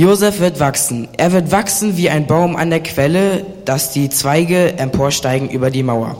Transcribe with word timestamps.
Josef 0.00 0.40
wird 0.40 0.60
wachsen. 0.60 1.08
Er 1.18 1.30
wird 1.32 1.52
wachsen 1.52 1.98
wie 1.98 2.08
ein 2.08 2.26
Baum 2.26 2.56
an 2.56 2.70
der 2.70 2.82
Quelle, 2.82 3.44
dass 3.66 3.92
die 3.92 4.08
Zweige 4.08 4.78
emporsteigen 4.78 5.50
über 5.50 5.70
die 5.70 5.82
Mauer. 5.82 6.16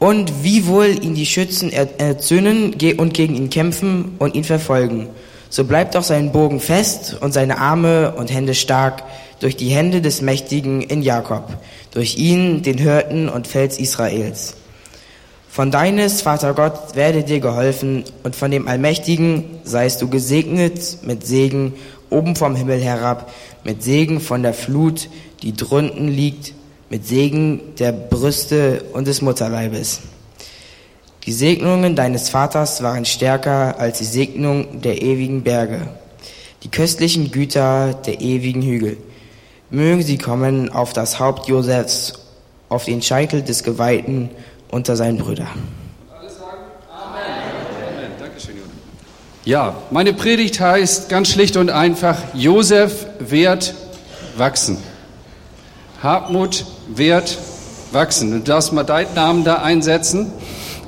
Und 0.00 0.42
wie 0.42 0.66
wohl 0.66 0.88
ihn 1.04 1.14
die 1.14 1.24
Schützen 1.24 1.72
erzürnen 1.72 2.74
und 2.96 3.14
gegen 3.14 3.36
ihn 3.36 3.48
kämpfen 3.48 4.16
und 4.18 4.34
ihn 4.34 4.42
verfolgen. 4.42 5.06
So 5.50 5.62
bleibt 5.62 5.96
auch 5.96 6.02
sein 6.02 6.32
Bogen 6.32 6.58
fest 6.58 7.16
und 7.20 7.32
seine 7.32 7.58
Arme 7.58 8.14
und 8.16 8.34
Hände 8.34 8.56
stark 8.56 9.04
durch 9.38 9.54
die 9.54 9.68
Hände 9.68 10.00
des 10.00 10.20
Mächtigen 10.20 10.82
in 10.82 11.02
Jakob, 11.02 11.58
durch 11.92 12.16
ihn, 12.16 12.64
den 12.64 12.78
Hirten 12.78 13.28
und 13.28 13.46
Fels 13.46 13.78
Israels. 13.78 14.56
Von 15.48 15.70
deines, 15.70 16.22
Vater 16.22 16.54
Gott, 16.54 16.94
werde 16.94 17.22
dir 17.22 17.40
geholfen 17.40 18.04
und 18.22 18.36
von 18.36 18.50
dem 18.50 18.68
Allmächtigen 18.68 19.44
seist 19.64 20.02
du 20.02 20.08
gesegnet 20.08 20.98
mit 21.02 21.26
Segen 21.26 21.74
oben 22.10 22.36
vom 22.36 22.54
Himmel 22.54 22.80
herab, 22.80 23.32
mit 23.64 23.82
Segen 23.82 24.20
von 24.20 24.42
der 24.42 24.54
Flut, 24.54 25.08
die 25.42 25.54
drunten 25.54 26.08
liegt, 26.08 26.54
mit 26.90 27.06
Segen 27.06 27.60
der 27.78 27.92
Brüste 27.92 28.84
und 28.92 29.06
des 29.06 29.22
Mutterleibes. 29.22 30.00
Die 31.24 31.32
Segnungen 31.32 31.94
deines 31.94 32.30
Vaters 32.30 32.82
waren 32.82 33.04
stärker 33.04 33.78
als 33.78 33.98
die 33.98 34.04
Segnung 34.04 34.80
der 34.80 35.02
ewigen 35.02 35.42
Berge, 35.42 35.88
die 36.62 36.70
köstlichen 36.70 37.30
Güter 37.30 37.92
der 37.92 38.20
ewigen 38.20 38.62
Hügel. 38.62 38.96
Mögen 39.70 40.02
sie 40.02 40.16
kommen 40.16 40.70
auf 40.70 40.94
das 40.94 41.20
Haupt 41.20 41.46
Josefs, 41.46 42.14
auf 42.70 42.84
den 42.86 43.02
Scheitel 43.02 43.42
des 43.42 43.62
Geweihten 43.62 44.30
unter 44.70 44.96
seinen 44.96 45.18
Brüdern. 45.18 45.77
Ja, 49.48 49.76
meine 49.90 50.12
Predigt 50.12 50.60
heißt 50.60 51.08
ganz 51.08 51.28
schlicht 51.28 51.56
und 51.56 51.70
einfach, 51.70 52.18
Josef 52.34 53.06
wird 53.18 53.72
wachsen. 54.36 54.76
Hartmut 56.02 56.66
wird 56.86 57.38
wachsen. 57.90 58.30
Du 58.30 58.40
darfst 58.40 58.74
mal 58.74 58.84
deinen 58.84 59.14
Namen 59.14 59.44
da 59.44 59.54
einsetzen. 59.62 60.30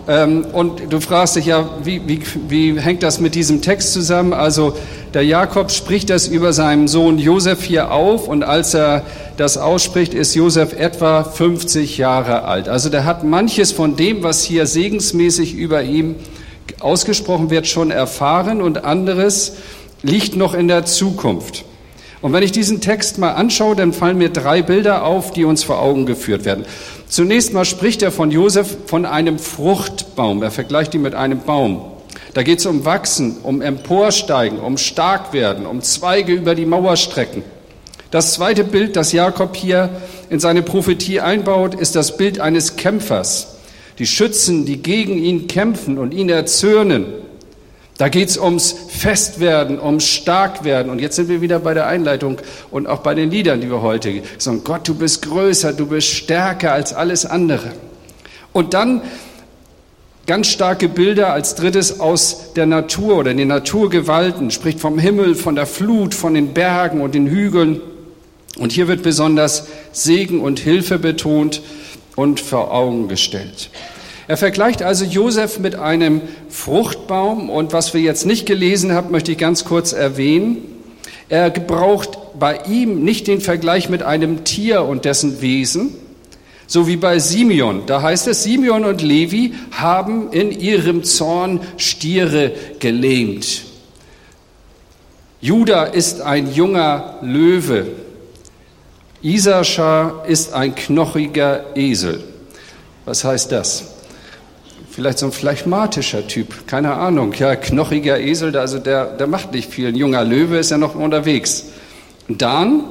Ähm, 0.07 0.45
und 0.53 0.93
du 0.93 1.01
fragst 1.01 1.37
dich 1.37 1.47
ja, 1.47 1.71
wie, 1.85 2.07
wie, 2.07 2.21
wie 2.51 2.79
hängt 2.79 3.03
das 3.03 3.19
mit 3.19 3.35
diesem 3.35 3.63
Text 3.63 3.95
zusammen? 3.95 4.35
Also 4.35 4.77
der 5.15 5.25
Jakob 5.25 5.71
spricht 5.71 6.11
das 6.11 6.29
über 6.29 6.53
seinen 6.53 6.87
Sohn 6.87 7.19
Josef 7.19 7.63
hier 7.63 7.91
auf 7.91 8.29
und 8.29 8.43
als 8.43 8.75
er 8.75 9.05
das 9.39 9.57
ausspricht, 9.57 10.13
ist 10.13 10.35
Josef 10.35 10.75
etwa 10.75 11.25
50 11.25 11.97
Jahre 11.97 12.45
alt. 12.45 12.69
Also 12.69 12.91
der 12.91 13.07
hat 13.07 13.25
manches 13.25 13.73
von 13.73 13.97
dem, 13.97 14.23
was 14.23 14.45
hier 14.45 14.67
segensmäßig 14.67 15.55
über 15.55 15.83
ihm 15.83 16.17
ausgesprochen 16.81 17.51
wird, 17.51 17.67
schon 17.67 17.91
erfahren 17.91 18.63
und 18.63 18.85
anderes 18.85 19.55
liegt 20.03 20.37
noch 20.37 20.55
in 20.55 20.69
der 20.69 20.85
Zukunft. 20.85 21.65
Und 22.23 22.33
wenn 22.33 22.43
ich 22.43 22.53
diesen 22.53 22.81
Text 22.81 23.19
mal 23.19 23.33
anschaue, 23.33 23.75
dann 23.77 23.93
fallen 23.93 24.19
mir 24.19 24.29
drei 24.29 24.61
Bilder 24.61 25.05
auf, 25.05 25.33
die 25.33 25.45
uns 25.45 25.65
vor 25.65 25.81
Augen 25.81 26.05
geführt 26.05 26.45
werden. 26.45 26.67
Zunächst 27.09 27.55
mal 27.55 27.65
spricht 27.65 28.03
er 28.03 28.13
von 28.13 28.31
Josef 28.31 28.77
von 28.87 29.07
einem 29.07 29.39
Fruchtbaum. 29.39 30.43
Er 30.43 30.51
vergleicht 30.51 30.95
ihn 30.95 31.03
mit 31.03 31.15
einem 31.15 31.41
Baum. 31.41 31.83
Da 32.35 32.43
geht 32.43 32.59
es 32.59 32.67
um 32.67 32.85
Wachsen, 32.85 33.39
um 33.43 33.63
Emporsteigen, 33.63 34.59
um 34.59 34.77
Starkwerden, 34.77 35.67
um 35.67 35.83
Zweige 35.83 36.33
über 36.33 36.55
die 36.55 36.67
Mauer 36.67 36.97
strecken. 36.97 37.43
Das 38.11 38.35
zweite 38.35 38.65
Bild, 38.65 38.97
das 38.97 39.13
Jakob 39.13 39.57
hier 39.57 39.89
in 40.29 40.41
seine 40.41 40.63
Prophetie 40.63 41.21
einbaut, 41.21 41.75
ist 41.75 41.97
das 41.97 42.17
Bild 42.17 42.39
eines 42.39 42.77
Kämpfers 42.77 43.60
die 44.01 44.07
Schützen, 44.07 44.65
die 44.65 44.79
gegen 44.79 45.19
ihn 45.19 45.47
kämpfen 45.47 45.99
und 45.99 46.15
ihn 46.15 46.31
erzürnen. 46.31 47.05
Da 47.99 48.09
geht 48.09 48.31
es 48.31 48.39
ums 48.39 48.75
Festwerden, 48.89 49.79
ums 49.79 50.07
Starkwerden. 50.07 50.91
Und 50.91 51.03
jetzt 51.03 51.17
sind 51.17 51.29
wir 51.29 51.43
wieder 51.43 51.59
bei 51.59 51.75
der 51.75 51.87
Einleitung 51.87 52.39
und 52.71 52.87
auch 52.87 53.01
bei 53.01 53.15
den 53.15 53.31
Liedern, 53.31 53.61
die 53.61 53.69
wir 53.69 53.83
heute 53.83 54.23
sagen. 54.39 54.63
Gott, 54.65 54.89
du 54.89 54.95
bist 54.95 55.21
größer, 55.21 55.75
du 55.75 55.85
bist 55.85 56.09
stärker 56.09 56.73
als 56.73 56.95
alles 56.95 57.27
andere. 57.27 57.73
Und 58.55 58.73
dann 58.73 59.03
ganz 60.27 60.47
starke 60.47 60.89
Bilder 60.89 61.35
als 61.35 61.55
drittes 61.55 62.01
aus 62.01 62.55
der 62.57 62.65
Natur 62.65 63.19
oder 63.19 63.35
den 63.35 63.49
Naturgewalten, 63.49 64.51
spricht 64.51 64.81
vom 64.81 64.99
Himmel, 64.99 65.35
von 65.35 65.57
der 65.57 65.67
Flut, 65.67 66.15
von 66.15 66.33
den 66.33 66.55
Bergen 66.55 67.03
und 67.03 67.15
den 67.15 67.27
Hügeln. 67.27 67.83
Und 68.57 68.73
hier 68.73 68.89
wird 68.89 69.03
besonders 69.03 69.67
Segen 69.93 70.41
und 70.41 70.59
Hilfe 70.59 70.99
betont 70.99 71.61
und 72.17 72.41
vor 72.41 72.73
Augen 72.73 73.09
gestellt. 73.09 73.71
Er 74.29 74.37
vergleicht 74.37 74.83
also 74.83 75.05
Josef 75.05 75.59
mit 75.59 75.75
einem 75.75 76.21
Fruchtbaum 76.49 77.51
und 77.51 77.73
was 77.73 77.95
wir 77.95 78.01
jetzt 78.01 78.27
nicht 78.27 78.47
gelesen 78.47 78.93
haben, 78.93 79.11
möchte 79.11 79.33
ich 79.33 79.39
ganz 79.39 79.65
kurz 79.65 79.93
erwähnen. 79.93 80.59
Er 81.29 81.51
gebraucht 81.51 82.19
bei 82.39 82.61
ihm 82.69 83.03
nicht 83.03 83.27
den 83.27 83.41
Vergleich 83.41 83.89
mit 83.89 84.03
einem 84.03 84.45
Tier 84.45 84.83
und 84.83 85.05
dessen 85.05 85.41
Wesen, 85.41 85.95
so 86.67 86.87
wie 86.87 86.97
bei 86.97 87.19
Simeon. 87.19 87.83
Da 87.87 88.03
heißt 88.03 88.29
es, 88.29 88.45
Simeon 88.45 88.85
und 88.85 89.03
Levi 89.03 89.55
haben 89.73 90.31
in 90.31 90.53
ihrem 90.53 91.03
Zorn 91.03 91.61
Stiere 91.77 92.53
gelähmt. 92.79 93.63
Judah 95.41 95.87
ist 95.87 96.21
ein 96.21 96.53
junger 96.53 97.19
Löwe, 97.23 97.87
Isaschar 99.23 100.25
ist 100.27 100.55
ein 100.55 100.75
knochiger 100.75 101.77
Esel. 101.77 102.23
Was 103.05 103.23
heißt 103.23 103.53
das? 103.53 103.85
Vielleicht 104.91 105.19
so 105.19 105.27
ein 105.27 105.33
phlegmatischer 105.33 106.27
Typ, 106.27 106.67
keine 106.67 106.95
Ahnung. 106.95 107.33
Ja, 107.35 107.55
knochiger 107.55 108.19
Esel, 108.19 108.57
also 108.57 108.79
der, 108.79 109.17
der 109.17 109.27
macht 109.27 109.53
nicht 109.53 109.71
viel. 109.71 109.89
Ein 109.89 109.95
junger 109.95 110.25
Löwe 110.25 110.59
ist 110.59 110.71
ja 110.71 110.79
noch 110.79 110.95
unterwegs. 110.95 111.67
Dan 112.29 112.85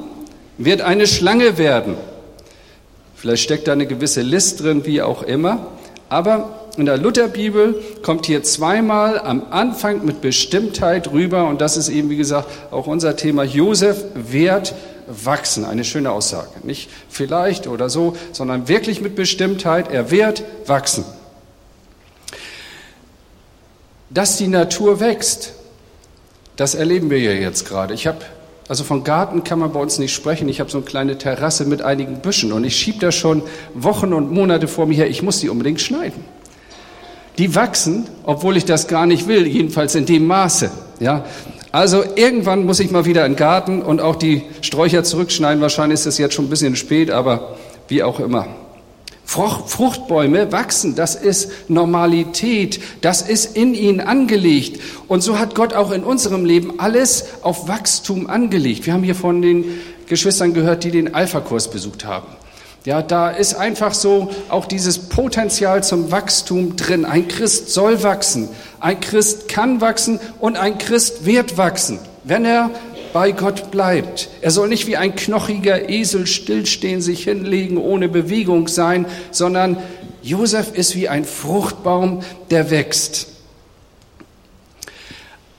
wird 0.56 0.82
eine 0.82 1.06
Schlange 1.06 1.58
werden. 1.58 1.96
Vielleicht 3.16 3.42
steckt 3.42 3.68
da 3.68 3.72
eine 3.72 3.86
gewisse 3.86 4.22
List 4.22 4.62
drin, 4.62 4.86
wie 4.86 5.02
auch 5.02 5.22
immer. 5.22 5.66
Aber 6.08 6.68
in 6.76 6.86
der 6.86 6.96
Lutherbibel 6.96 7.82
kommt 8.02 8.26
hier 8.26 8.42
zweimal 8.42 9.18
am 9.18 9.42
Anfang 9.50 10.04
mit 10.04 10.20
Bestimmtheit 10.20 11.12
rüber, 11.12 11.48
und 11.48 11.60
das 11.60 11.76
ist 11.76 11.88
eben, 11.88 12.08
wie 12.08 12.16
gesagt, 12.16 12.48
auch 12.70 12.86
unser 12.86 13.16
Thema. 13.16 13.42
Josef 13.42 14.04
wird 14.14 14.74
wachsen. 15.10 15.64
Eine 15.64 15.84
schöne 15.84 16.12
Aussage. 16.12 16.48
Nicht 16.62 16.88
vielleicht 17.08 17.66
oder 17.66 17.90
so, 17.90 18.16
sondern 18.32 18.68
wirklich 18.68 19.00
mit 19.00 19.14
Bestimmtheit. 19.14 19.90
Er 19.90 20.10
wird 20.10 20.42
wachsen. 20.66 21.04
Dass 24.10 24.36
die 24.36 24.48
Natur 24.48 25.00
wächst, 25.00 25.52
das 26.56 26.74
erleben 26.74 27.10
wir 27.10 27.18
ja 27.18 27.32
jetzt 27.32 27.66
gerade. 27.66 27.94
Ich 27.94 28.06
habe, 28.06 28.18
also 28.68 28.84
von 28.84 29.04
Garten 29.04 29.44
kann 29.44 29.58
man 29.58 29.72
bei 29.72 29.80
uns 29.80 29.98
nicht 29.98 30.12
sprechen. 30.12 30.48
Ich 30.48 30.60
habe 30.60 30.70
so 30.70 30.78
eine 30.78 30.84
kleine 30.84 31.16
Terrasse 31.16 31.64
mit 31.64 31.82
einigen 31.82 32.20
Büschen 32.20 32.52
und 32.52 32.64
ich 32.64 32.76
schiebe 32.76 32.98
da 32.98 33.12
schon 33.12 33.42
Wochen 33.74 34.12
und 34.12 34.32
Monate 34.32 34.68
vor 34.68 34.86
mir 34.86 34.94
her. 34.94 35.08
Ich 35.08 35.22
muss 35.22 35.40
die 35.40 35.48
unbedingt 35.48 35.80
schneiden. 35.80 36.24
Die 37.38 37.54
wachsen, 37.54 38.06
obwohl 38.24 38.56
ich 38.56 38.64
das 38.64 38.88
gar 38.88 39.06
nicht 39.06 39.26
will, 39.26 39.46
jedenfalls 39.46 39.94
in 39.94 40.04
dem 40.04 40.26
Maße. 40.26 40.70
Ja, 40.98 41.24
also 41.72 42.02
irgendwann 42.16 42.66
muss 42.66 42.80
ich 42.80 42.90
mal 42.90 43.04
wieder 43.04 43.24
in 43.24 43.32
den 43.32 43.38
Garten 43.38 43.82
und 43.82 44.00
auch 44.00 44.16
die 44.16 44.42
Sträucher 44.60 45.04
zurückschneiden. 45.04 45.60
Wahrscheinlich 45.60 46.00
ist 46.00 46.06
es 46.06 46.18
jetzt 46.18 46.34
schon 46.34 46.46
ein 46.46 46.50
bisschen 46.50 46.76
spät, 46.76 47.10
aber 47.10 47.56
wie 47.88 48.02
auch 48.02 48.18
immer. 48.18 48.48
Fruchtbäume 49.24 50.50
wachsen, 50.50 50.96
das 50.96 51.14
ist 51.14 51.70
Normalität, 51.70 52.80
das 53.00 53.22
ist 53.22 53.56
in 53.56 53.74
ihnen 53.74 54.00
angelegt. 54.00 54.80
Und 55.06 55.22
so 55.22 55.38
hat 55.38 55.54
Gott 55.54 55.72
auch 55.72 55.92
in 55.92 56.02
unserem 56.02 56.44
Leben 56.44 56.80
alles 56.80 57.26
auf 57.42 57.68
Wachstum 57.68 58.28
angelegt. 58.28 58.86
Wir 58.86 58.92
haben 58.92 59.04
hier 59.04 59.14
von 59.14 59.40
den 59.40 59.78
Geschwistern 60.08 60.52
gehört, 60.52 60.82
die 60.82 60.90
den 60.90 61.14
Alpha-Kurs 61.14 61.70
besucht 61.70 62.04
haben. 62.04 62.26
Ja, 62.84 63.02
da 63.02 63.30
ist 63.30 63.54
einfach 63.54 63.94
so 63.94 64.30
auch 64.48 64.64
dieses 64.64 64.98
Potenzial 64.98 65.84
zum 65.84 66.10
Wachstum 66.10 66.74
drin. 66.74 67.04
Ein 67.04 67.28
Christ 67.28 67.70
soll 67.70 68.02
wachsen, 68.02 68.48
ein 68.80 69.00
Christ 69.00 69.48
kann 69.48 69.80
wachsen 69.80 70.18
und 70.38 70.56
ein 70.56 70.78
Christ 70.78 71.24
wird 71.24 71.56
wachsen, 71.56 71.98
wenn 72.24 72.44
er 72.44 72.70
bei 73.12 73.32
Gott 73.32 73.70
bleibt. 73.70 74.28
Er 74.40 74.50
soll 74.50 74.68
nicht 74.68 74.86
wie 74.86 74.96
ein 74.96 75.14
knochiger 75.14 75.88
Esel 75.88 76.26
stillstehen, 76.26 77.00
sich 77.00 77.24
hinlegen, 77.24 77.76
ohne 77.76 78.08
Bewegung 78.08 78.68
sein, 78.68 79.06
sondern 79.30 79.76
Josef 80.22 80.72
ist 80.74 80.94
wie 80.96 81.08
ein 81.08 81.24
Fruchtbaum, 81.24 82.22
der 82.50 82.70
wächst. 82.70 83.28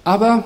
Aber 0.03 0.43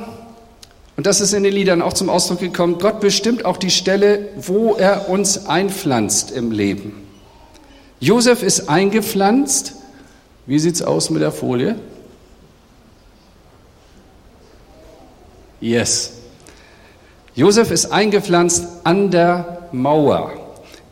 und 0.97 1.05
das 1.07 1.19
ist 1.19 1.33
in 1.33 1.43
den 1.43 1.53
Liedern 1.53 1.81
auch 1.81 1.93
zum 1.93 2.09
Ausdruck 2.09 2.39
gekommen. 2.39 2.77
Gott 2.79 3.01
bestimmt 3.01 3.43
auch 3.43 3.57
die 3.57 3.69
Stelle, 3.69 4.29
wo 4.37 4.75
er 4.75 5.09
uns 5.09 5.45
einpflanzt 5.45 6.31
im 6.31 6.51
Leben. 6.51 7.05
Josef 7.99 8.43
ist 8.43 8.69
eingepflanzt. 8.69 9.73
Wie 10.45 10.59
sieht's 10.59 10.81
aus 10.81 11.09
mit 11.09 11.21
der 11.21 11.31
Folie? 11.31 11.75
Yes. 15.61 16.13
Josef 17.33 17.71
ist 17.71 17.91
eingepflanzt 17.91 18.65
an 18.83 19.11
der 19.11 19.67
Mauer. 19.71 20.31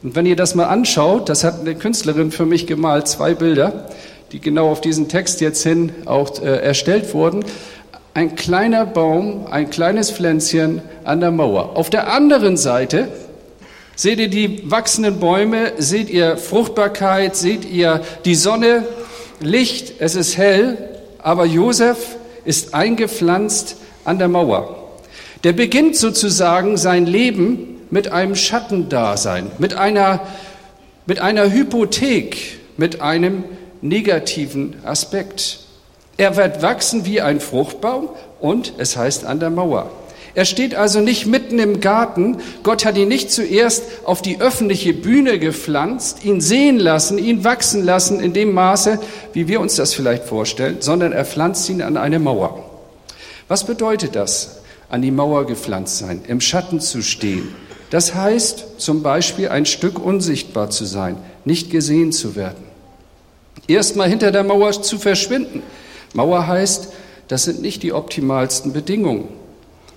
Und 0.01 0.15
wenn 0.15 0.25
ihr 0.25 0.35
das 0.35 0.55
mal 0.55 0.65
anschaut, 0.65 1.29
das 1.29 1.43
hat 1.43 1.61
eine 1.61 1.75
Künstlerin 1.75 2.31
für 2.31 2.45
mich 2.45 2.67
gemalt, 2.67 3.07
zwei 3.07 3.33
Bilder, 3.33 3.89
die 4.31 4.39
genau 4.39 4.69
auf 4.69 4.81
diesen 4.81 5.07
Text 5.07 5.41
jetzt 5.41 5.63
hin 5.63 5.93
auch 6.05 6.41
äh, 6.41 6.57
erstellt 6.61 7.13
wurden. 7.13 7.45
ein 8.13 8.35
kleiner 8.35 8.85
Baum, 8.85 9.47
ein 9.49 9.69
kleines 9.69 10.11
Pflänzchen 10.11 10.81
an 11.03 11.19
der 11.19 11.31
Mauer. 11.31 11.75
Auf 11.75 11.89
der 11.89 12.11
anderen 12.11 12.57
Seite 12.57 13.07
seht 13.95 14.19
ihr 14.19 14.29
die 14.29 14.69
wachsenden 14.69 15.19
Bäume, 15.19 15.73
seht 15.77 16.09
ihr 16.09 16.37
Fruchtbarkeit, 16.37 17.35
seht 17.35 17.65
ihr 17.65 18.01
die 18.25 18.35
Sonne, 18.35 18.85
Licht, 19.39 19.95
es 19.99 20.15
ist 20.15 20.37
hell, 20.37 20.77
aber 21.19 21.45
Josef 21.45 22.17
ist 22.45 22.73
eingepflanzt 22.73 23.77
an 24.05 24.19
der 24.19 24.27
Mauer. 24.27 24.83
Der 25.43 25.53
beginnt 25.53 25.95
sozusagen 25.95 26.77
sein 26.77 27.05
Leben 27.05 27.81
mit 27.89 28.11
einem 28.11 28.35
Schattendasein, 28.35 29.51
mit 29.57 29.75
einer, 29.75 30.21
mit 31.05 31.19
einer 31.19 31.51
Hypothek, 31.51 32.59
mit 32.77 33.01
einem 33.01 33.43
negativen 33.81 34.77
Aspekt. 34.85 35.59
Er 36.17 36.37
wird 36.37 36.61
wachsen 36.61 37.05
wie 37.05 37.21
ein 37.21 37.39
Fruchtbaum 37.39 38.09
und 38.39 38.73
es 38.77 38.95
heißt 38.95 39.25
an 39.25 39.39
der 39.39 39.49
Mauer. 39.49 39.91
Er 40.35 40.45
steht 40.45 40.73
also 40.73 40.99
nicht 40.99 41.27
mitten 41.27 41.59
im 41.59 41.79
Garten. 41.79 42.37
Gott 42.63 42.85
hat 42.85 42.97
ihn 42.97 43.07
nicht 43.07 43.31
zuerst 43.31 43.83
auf 44.03 44.23
die 44.23 44.41
öffentliche 44.41 44.93
Bühne 44.93 45.37
gepflanzt, 45.37 46.25
ihn 46.25 46.41
sehen 46.41 46.79
lassen, 46.79 47.19
ihn 47.19 47.43
wachsen 47.43 47.83
lassen 47.83 48.19
in 48.19 48.33
dem 48.33 48.51
Maße, 48.53 48.99
wie 49.33 49.47
wir 49.47 49.59
uns 49.59 49.75
das 49.75 49.93
vielleicht 49.93 50.23
vorstellen, 50.23 50.77
sondern 50.79 51.11
er 51.11 51.25
pflanzt 51.25 51.69
ihn 51.69 51.83
an 51.83 51.97
eine 51.97 52.17
Mauer. 52.17 52.72
Was 53.53 53.65
bedeutet 53.65 54.15
das, 54.15 54.61
an 54.89 55.03
die 55.03 55.11
Mauer 55.11 55.45
gepflanzt 55.45 55.99
sein, 55.99 56.23
im 56.27 56.41
Schatten 56.41 56.79
zu 56.79 57.03
stehen? 57.03 57.53
Das 57.91 58.15
heißt 58.15 58.81
zum 58.81 59.03
Beispiel 59.03 59.49
ein 59.49 59.67
Stück 59.67 60.03
unsichtbar 60.03 60.71
zu 60.71 60.85
sein, 60.85 61.17
nicht 61.45 61.69
gesehen 61.69 62.11
zu 62.11 62.35
werden. 62.35 62.63
Erstmal 63.67 64.09
hinter 64.09 64.31
der 64.31 64.43
Mauer 64.43 64.71
zu 64.81 64.97
verschwinden. 64.97 65.61
Mauer 66.15 66.47
heißt, 66.47 66.93
das 67.27 67.43
sind 67.43 67.61
nicht 67.61 67.83
die 67.83 67.93
optimalsten 67.93 68.73
Bedingungen. 68.73 69.27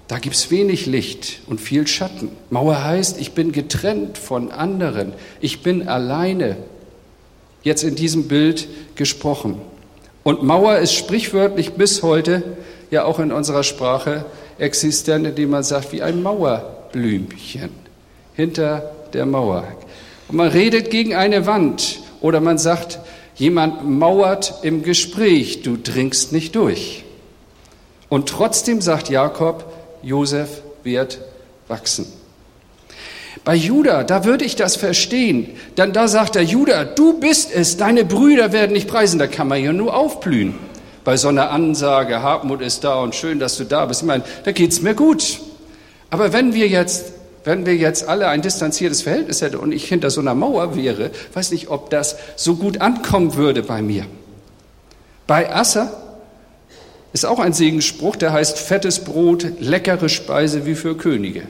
Da 0.07 0.19
gibt 0.19 0.37
es 0.37 0.51
wenig 0.51 0.85
Licht 0.85 1.41
und 1.47 1.59
viel 1.59 1.87
Schatten. 1.87 2.29
Mauer 2.51 2.85
heißt, 2.85 3.19
ich 3.19 3.33
bin 3.33 3.53
getrennt 3.53 4.19
von 4.19 4.51
anderen. 4.51 5.15
Ich 5.41 5.63
bin 5.63 5.89
alleine. 5.89 6.59
Jetzt 7.63 7.85
in 7.85 7.95
diesem 7.95 8.29
Bild 8.29 8.69
gesprochen. 8.97 9.59
Und 10.25 10.43
Mauer 10.43 10.77
ist 10.77 10.93
sprichwörtlich 10.93 11.73
bis 11.73 12.03
heute 12.03 12.43
ja 12.91 13.05
auch 13.05 13.19
in 13.19 13.33
unserer 13.33 13.63
Sprache 13.63 14.25
existent, 14.59 15.27
indem 15.27 15.51
man 15.51 15.63
sagt, 15.63 15.93
wie 15.93 16.03
ein 16.03 16.23
Mauerblümchen 16.23 17.71
hinter 18.35 18.91
der 19.13 19.27
Mauer. 19.27 19.65
Und 20.29 20.37
man 20.37 20.49
redet 20.49 20.91
gegen 20.91 21.15
eine 21.15 21.47
Wand 21.47 22.01
oder 22.21 22.41
man 22.41 22.59
sagt, 22.59 22.99
jemand 23.35 23.89
mauert 23.89 24.55
im 24.63 24.83
Gespräch, 24.83 25.63
du 25.63 25.77
dringst 25.77 26.33
nicht 26.33 26.55
durch. 26.57 27.05
Und 28.09 28.29
trotzdem 28.29 28.81
sagt 28.81 29.11
Jakob, 29.11 29.73
Josef 30.03 30.63
wird 30.83 31.19
wachsen. 31.69 32.07
Bei 33.45 33.55
Judah, 33.55 34.03
da 34.03 34.25
würde 34.25 34.45
ich 34.45 34.57
das 34.57 34.75
verstehen. 34.75 35.51
Denn 35.77 35.93
da 35.93 36.09
sagt 36.09 36.35
er, 36.35 36.43
Judah, 36.43 36.85
du 36.85 37.21
bist 37.21 37.55
es, 37.55 37.77
deine 37.77 38.05
Brüder 38.05 38.53
werden 38.53 38.75
dich 38.75 38.89
preisen. 38.89 39.21
Da 39.21 39.29
kann 39.29 39.47
man 39.47 39.63
ja 39.63 39.73
nur 39.73 39.95
aufblühen. 39.95 40.55
Bei 41.07 41.17
so 41.17 41.29
einer 41.29 41.53
Ansage, 41.53 42.21
Hartmut 42.21 42.61
ist 42.61 42.83
da 42.83 42.97
und 42.97 43.15
schön, 43.15 43.39
dass 43.39 43.57
du 43.57 43.63
da 43.63 43.87
bist. 43.87 44.03
Ich 44.03 44.09
meine, 44.09 44.25
da 44.43 44.51
geht's 44.51 44.83
mir 44.83 44.95
gut. 44.95 45.39
Aber 46.11 46.33
wenn 46.33 46.53
wir 46.53 46.67
jetzt, 46.67 47.13
wenn 47.45 47.65
wir 47.65 47.77
jetzt 47.77 48.09
alle 48.09 48.27
ein 48.27 48.43
distanziertes 48.43 49.03
Verhältnis 49.03 49.41
hätten 49.41 49.55
und 49.55 49.71
ich 49.71 49.85
hinter 49.85 50.11
so 50.11 50.21
einer 50.21 50.35
Mauer 50.35 50.75
wäre, 50.75 51.13
weiß 51.33 51.53
nicht, 51.53 51.69
ob 51.69 51.91
das 51.91 52.17
so 52.35 52.57
gut 52.57 52.81
ankommen 52.81 53.37
würde 53.37 53.63
bei 53.63 53.83
mir. 53.83 54.05
Bei 55.29 55.49
Assa, 55.55 55.93
ist 57.13 57.25
auch 57.25 57.39
ein 57.39 57.53
Segensspruch, 57.53 58.17
der 58.17 58.33
heißt 58.33 58.59
fettes 58.59 59.05
Brot, 59.05 59.47
leckere 59.61 60.09
Speise 60.09 60.67
wie 60.67 60.75
für 60.75 60.97
Könige. 60.97 61.43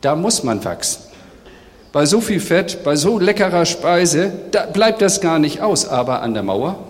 Da 0.00 0.16
muss 0.16 0.42
man 0.42 0.64
wachsen. 0.64 1.04
Bei 1.92 2.06
so 2.06 2.20
viel 2.20 2.40
Fett, 2.40 2.82
bei 2.82 2.96
so 2.96 3.20
leckerer 3.20 3.66
Speise, 3.66 4.32
da 4.50 4.66
bleibt 4.66 5.00
das 5.00 5.20
gar 5.20 5.38
nicht 5.38 5.60
aus, 5.60 5.86
aber 5.86 6.22
an 6.22 6.34
der 6.34 6.42
Mauer. 6.42 6.87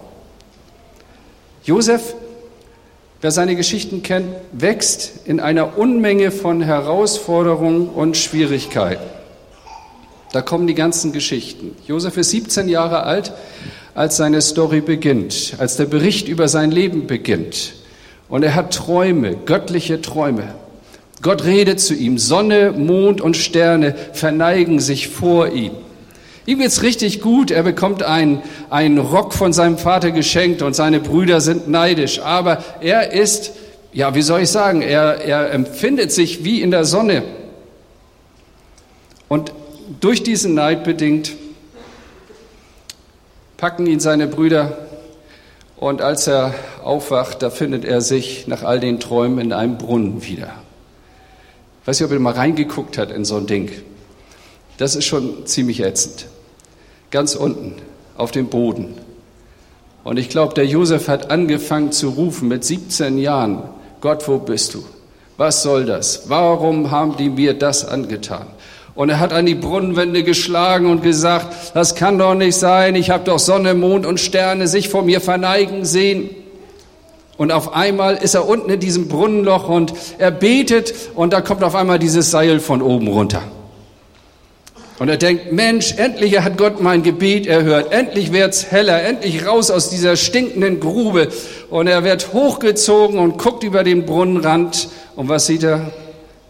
Josef, 1.64 2.14
wer 3.20 3.30
seine 3.30 3.56
Geschichten 3.56 4.02
kennt, 4.02 4.28
wächst 4.52 5.26
in 5.26 5.40
einer 5.40 5.78
Unmenge 5.78 6.30
von 6.30 6.62
Herausforderungen 6.62 7.88
und 7.88 8.16
Schwierigkeiten. 8.16 9.04
Da 10.32 10.42
kommen 10.42 10.66
die 10.66 10.74
ganzen 10.74 11.12
Geschichten. 11.12 11.74
Josef 11.86 12.16
ist 12.16 12.30
17 12.30 12.68
Jahre 12.68 13.04
alt, 13.04 13.32
als 13.94 14.16
seine 14.16 14.40
Story 14.40 14.80
beginnt, 14.80 15.54
als 15.58 15.76
der 15.76 15.86
Bericht 15.86 16.28
über 16.28 16.48
sein 16.48 16.70
Leben 16.70 17.06
beginnt. 17.06 17.74
Und 18.28 18.42
er 18.42 18.54
hat 18.54 18.74
Träume, 18.74 19.36
göttliche 19.46 20.00
Träume. 20.00 20.54
Gott 21.22 21.44
redet 21.44 21.80
zu 21.80 21.94
ihm. 21.94 22.18
Sonne, 22.18 22.72
Mond 22.72 23.20
und 23.20 23.36
Sterne 23.36 23.94
verneigen 24.12 24.80
sich 24.80 25.08
vor 25.08 25.48
ihm. 25.48 25.72
Ihm 26.48 26.60
geht's 26.60 26.80
richtig 26.80 27.20
gut. 27.20 27.50
Er 27.50 27.62
bekommt 27.62 28.02
einen, 28.02 28.42
einen 28.70 28.96
Rock 28.96 29.34
von 29.34 29.52
seinem 29.52 29.76
Vater 29.76 30.12
geschenkt 30.12 30.62
und 30.62 30.72
seine 30.72 30.98
Brüder 30.98 31.42
sind 31.42 31.68
neidisch. 31.68 32.20
Aber 32.20 32.64
er 32.80 33.12
ist, 33.12 33.52
ja, 33.92 34.14
wie 34.14 34.22
soll 34.22 34.40
ich 34.40 34.48
sagen, 34.48 34.80
er, 34.80 35.22
er 35.22 35.50
empfindet 35.50 36.10
sich 36.10 36.44
wie 36.44 36.62
in 36.62 36.70
der 36.70 36.86
Sonne. 36.86 37.22
Und 39.28 39.52
durch 40.00 40.22
diesen 40.22 40.54
Neid 40.54 40.84
bedingt 40.84 41.32
packen 43.58 43.86
ihn 43.86 44.00
seine 44.00 44.26
Brüder 44.26 44.78
und 45.76 46.00
als 46.00 46.28
er 46.28 46.54
aufwacht, 46.82 47.42
da 47.42 47.50
findet 47.50 47.84
er 47.84 48.00
sich 48.00 48.46
nach 48.46 48.62
all 48.62 48.80
den 48.80 49.00
Träumen 49.00 49.38
in 49.38 49.52
einem 49.52 49.76
Brunnen 49.76 50.24
wieder. 50.24 50.54
Ich 51.82 51.88
weiß 51.88 52.00
nicht, 52.00 52.06
ob 52.06 52.12
er 52.14 52.20
mal 52.20 52.32
reingeguckt 52.32 52.96
hat 52.96 53.10
in 53.10 53.26
so 53.26 53.36
ein 53.36 53.46
Ding. 53.46 53.70
Das 54.78 54.96
ist 54.96 55.04
schon 55.04 55.44
ziemlich 55.44 55.80
ätzend. 55.80 56.24
Ganz 57.10 57.34
unten, 57.34 57.74
auf 58.16 58.30
dem 58.30 58.48
Boden. 58.48 58.94
Und 60.04 60.18
ich 60.18 60.28
glaube, 60.28 60.54
der 60.54 60.66
Josef 60.66 61.08
hat 61.08 61.30
angefangen 61.30 61.92
zu 61.92 62.10
rufen 62.10 62.48
mit 62.48 62.64
17 62.64 63.18
Jahren, 63.18 63.62
Gott, 64.00 64.28
wo 64.28 64.38
bist 64.38 64.74
du? 64.74 64.84
Was 65.36 65.62
soll 65.62 65.84
das? 65.84 66.24
Warum 66.28 66.90
haben 66.90 67.16
die 67.16 67.30
mir 67.30 67.54
das 67.54 67.86
angetan? 67.86 68.46
Und 68.94 69.10
er 69.10 69.20
hat 69.20 69.32
an 69.32 69.46
die 69.46 69.54
Brunnenwände 69.54 70.24
geschlagen 70.24 70.90
und 70.90 71.02
gesagt, 71.02 71.74
das 71.74 71.94
kann 71.94 72.18
doch 72.18 72.34
nicht 72.34 72.56
sein, 72.56 72.96
ich 72.96 73.10
habe 73.10 73.24
doch 73.24 73.38
Sonne, 73.38 73.74
Mond 73.74 74.04
und 74.04 74.18
Sterne 74.18 74.66
sich 74.66 74.88
vor 74.88 75.02
mir 75.02 75.20
verneigen 75.20 75.84
sehen. 75.84 76.30
Und 77.36 77.52
auf 77.52 77.74
einmal 77.74 78.16
ist 78.16 78.34
er 78.34 78.48
unten 78.48 78.68
in 78.70 78.80
diesem 78.80 79.06
Brunnenloch 79.06 79.68
und 79.68 79.92
er 80.18 80.32
betet 80.32 80.92
und 81.14 81.32
da 81.32 81.40
kommt 81.40 81.62
auf 81.62 81.76
einmal 81.76 82.00
dieses 82.00 82.32
Seil 82.32 82.58
von 82.58 82.82
oben 82.82 83.06
runter. 83.06 83.42
Und 84.98 85.08
er 85.08 85.16
denkt, 85.16 85.52
Mensch, 85.52 85.94
endlich 85.96 86.40
hat 86.40 86.58
Gott 86.58 86.80
mein 86.80 87.02
Gebet 87.02 87.46
erhört, 87.46 87.92
endlich 87.92 88.32
wird's 88.32 88.72
heller, 88.72 89.00
endlich 89.02 89.46
raus 89.46 89.70
aus 89.70 89.90
dieser 89.90 90.16
stinkenden 90.16 90.80
Grube. 90.80 91.28
Und 91.70 91.86
er 91.86 92.02
wird 92.02 92.32
hochgezogen 92.32 93.18
und 93.18 93.38
guckt 93.38 93.62
über 93.62 93.84
den 93.84 94.06
Brunnenrand 94.06 94.88
und 95.14 95.28
was 95.28 95.46
sieht 95.46 95.62
er? 95.62 95.92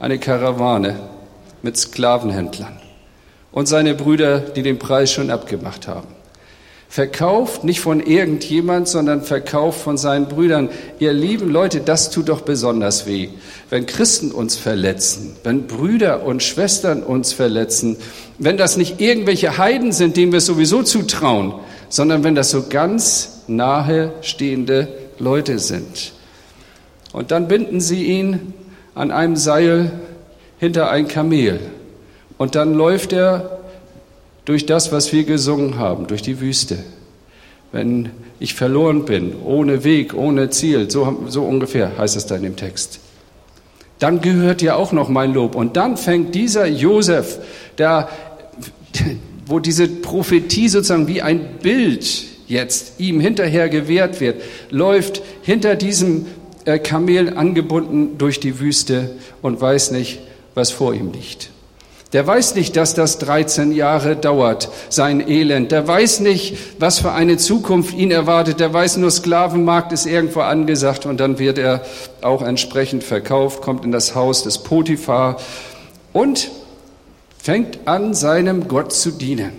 Eine 0.00 0.18
Karawane 0.18 0.98
mit 1.62 1.76
Sklavenhändlern 1.76 2.80
und 3.52 3.66
seine 3.66 3.94
Brüder, 3.94 4.38
die 4.38 4.62
den 4.62 4.78
Preis 4.78 5.12
schon 5.12 5.30
abgemacht 5.30 5.88
haben. 5.88 6.17
Verkauft 6.90 7.64
nicht 7.64 7.80
von 7.80 8.00
irgendjemand, 8.00 8.88
sondern 8.88 9.20
verkauft 9.20 9.82
von 9.82 9.98
seinen 9.98 10.26
Brüdern. 10.26 10.70
Ihr 10.98 11.12
lieben 11.12 11.50
Leute, 11.50 11.80
das 11.80 12.10
tut 12.10 12.30
doch 12.30 12.40
besonders 12.40 13.06
weh. 13.06 13.28
Wenn 13.68 13.84
Christen 13.84 14.32
uns 14.32 14.56
verletzen, 14.56 15.36
wenn 15.44 15.66
Brüder 15.66 16.24
und 16.24 16.42
Schwestern 16.42 17.02
uns 17.02 17.34
verletzen, 17.34 17.98
wenn 18.38 18.56
das 18.56 18.78
nicht 18.78 19.02
irgendwelche 19.02 19.58
Heiden 19.58 19.92
sind, 19.92 20.16
denen 20.16 20.32
wir 20.32 20.40
sowieso 20.40 20.82
zutrauen, 20.82 21.54
sondern 21.90 22.24
wenn 22.24 22.34
das 22.34 22.50
so 22.50 22.64
ganz 22.70 23.42
nahe 23.48 24.12
stehende 24.22 24.88
Leute 25.18 25.58
sind. 25.58 26.12
Und 27.12 27.30
dann 27.32 27.48
binden 27.48 27.80
sie 27.80 28.04
ihn 28.04 28.54
an 28.94 29.10
einem 29.10 29.36
Seil 29.36 29.92
hinter 30.58 30.90
ein 30.90 31.06
Kamel. 31.06 31.60
Und 32.38 32.54
dann 32.54 32.72
läuft 32.72 33.12
er 33.12 33.57
durch 34.48 34.64
das, 34.64 34.92
was 34.92 35.12
wir 35.12 35.24
gesungen 35.24 35.76
haben, 35.76 36.06
durch 36.06 36.22
die 36.22 36.40
Wüste. 36.40 36.78
Wenn 37.70 38.08
ich 38.40 38.54
verloren 38.54 39.04
bin, 39.04 39.34
ohne 39.44 39.84
Weg, 39.84 40.14
ohne 40.14 40.48
Ziel, 40.48 40.90
so, 40.90 41.26
so 41.28 41.42
ungefähr 41.42 41.98
heißt 41.98 42.16
es 42.16 42.24
da 42.24 42.36
in 42.36 42.44
dem 42.44 42.56
Text. 42.56 42.98
Dann 43.98 44.22
gehört 44.22 44.62
ja 44.62 44.74
auch 44.74 44.92
noch 44.92 45.10
mein 45.10 45.34
Lob. 45.34 45.54
Und 45.54 45.76
dann 45.76 45.98
fängt 45.98 46.34
dieser 46.34 46.66
Josef, 46.66 47.40
der, 47.76 48.08
wo 49.44 49.58
diese 49.58 49.86
Prophetie 49.86 50.70
sozusagen 50.70 51.08
wie 51.08 51.20
ein 51.20 51.58
Bild 51.60 52.24
jetzt 52.46 52.98
ihm 52.98 53.20
hinterher 53.20 53.68
gewährt 53.68 54.18
wird, 54.22 54.40
läuft 54.70 55.20
hinter 55.42 55.76
diesem 55.76 56.24
äh, 56.64 56.78
Kamel 56.78 57.36
angebunden 57.36 58.16
durch 58.16 58.40
die 58.40 58.60
Wüste 58.60 59.10
und 59.42 59.60
weiß 59.60 59.90
nicht, 59.90 60.20
was 60.54 60.70
vor 60.70 60.94
ihm 60.94 61.12
liegt. 61.12 61.50
Der 62.14 62.26
weiß 62.26 62.54
nicht, 62.54 62.74
dass 62.76 62.94
das 62.94 63.18
13 63.18 63.70
Jahre 63.70 64.16
dauert, 64.16 64.70
sein 64.88 65.26
Elend. 65.28 65.72
Der 65.72 65.86
weiß 65.86 66.20
nicht, 66.20 66.56
was 66.78 67.00
für 67.00 67.12
eine 67.12 67.36
Zukunft 67.36 67.94
ihn 67.94 68.10
erwartet. 68.10 68.60
Der 68.60 68.72
weiß 68.72 68.96
nur, 68.96 69.10
Sklavenmarkt 69.10 69.92
ist 69.92 70.06
irgendwo 70.06 70.40
angesagt 70.40 71.04
und 71.04 71.20
dann 71.20 71.38
wird 71.38 71.58
er 71.58 71.82
auch 72.22 72.40
entsprechend 72.40 73.04
verkauft, 73.04 73.60
kommt 73.60 73.84
in 73.84 73.92
das 73.92 74.14
Haus 74.14 74.42
des 74.42 74.58
Potiphar 74.58 75.36
und 76.14 76.50
fängt 77.42 77.80
an, 77.84 78.14
seinem 78.14 78.68
Gott 78.68 78.94
zu 78.94 79.10
dienen. 79.10 79.52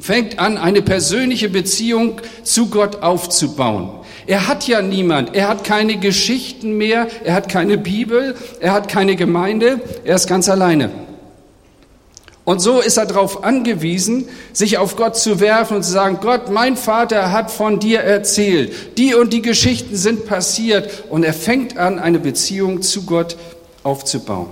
Fängt 0.00 0.40
an, 0.40 0.58
eine 0.58 0.82
persönliche 0.82 1.48
Beziehung 1.48 2.20
zu 2.42 2.68
Gott 2.68 3.02
aufzubauen. 3.02 3.90
Er 4.26 4.48
hat 4.48 4.66
ja 4.66 4.82
niemand, 4.82 5.36
er 5.36 5.48
hat 5.48 5.62
keine 5.62 5.98
Geschichten 5.98 6.76
mehr, 6.76 7.06
er 7.22 7.34
hat 7.34 7.48
keine 7.48 7.78
Bibel, 7.78 8.34
er 8.58 8.72
hat 8.72 8.88
keine 8.88 9.14
Gemeinde, 9.14 9.80
er 10.04 10.16
ist 10.16 10.26
ganz 10.26 10.48
alleine. 10.48 11.03
Und 12.44 12.60
so 12.60 12.80
ist 12.80 12.98
er 12.98 13.06
darauf 13.06 13.42
angewiesen, 13.42 14.28
sich 14.52 14.76
auf 14.76 14.96
Gott 14.96 15.16
zu 15.16 15.40
werfen 15.40 15.78
und 15.78 15.82
zu 15.82 15.92
sagen, 15.92 16.18
Gott, 16.20 16.50
mein 16.50 16.76
Vater 16.76 17.32
hat 17.32 17.50
von 17.50 17.80
dir 17.80 18.00
erzählt, 18.00 18.98
die 18.98 19.14
und 19.14 19.32
die 19.32 19.40
Geschichten 19.40 19.96
sind 19.96 20.26
passiert 20.26 21.04
und 21.08 21.24
er 21.24 21.32
fängt 21.32 21.78
an, 21.78 21.98
eine 21.98 22.18
Beziehung 22.18 22.82
zu 22.82 23.06
Gott 23.06 23.36
aufzubauen. 23.82 24.50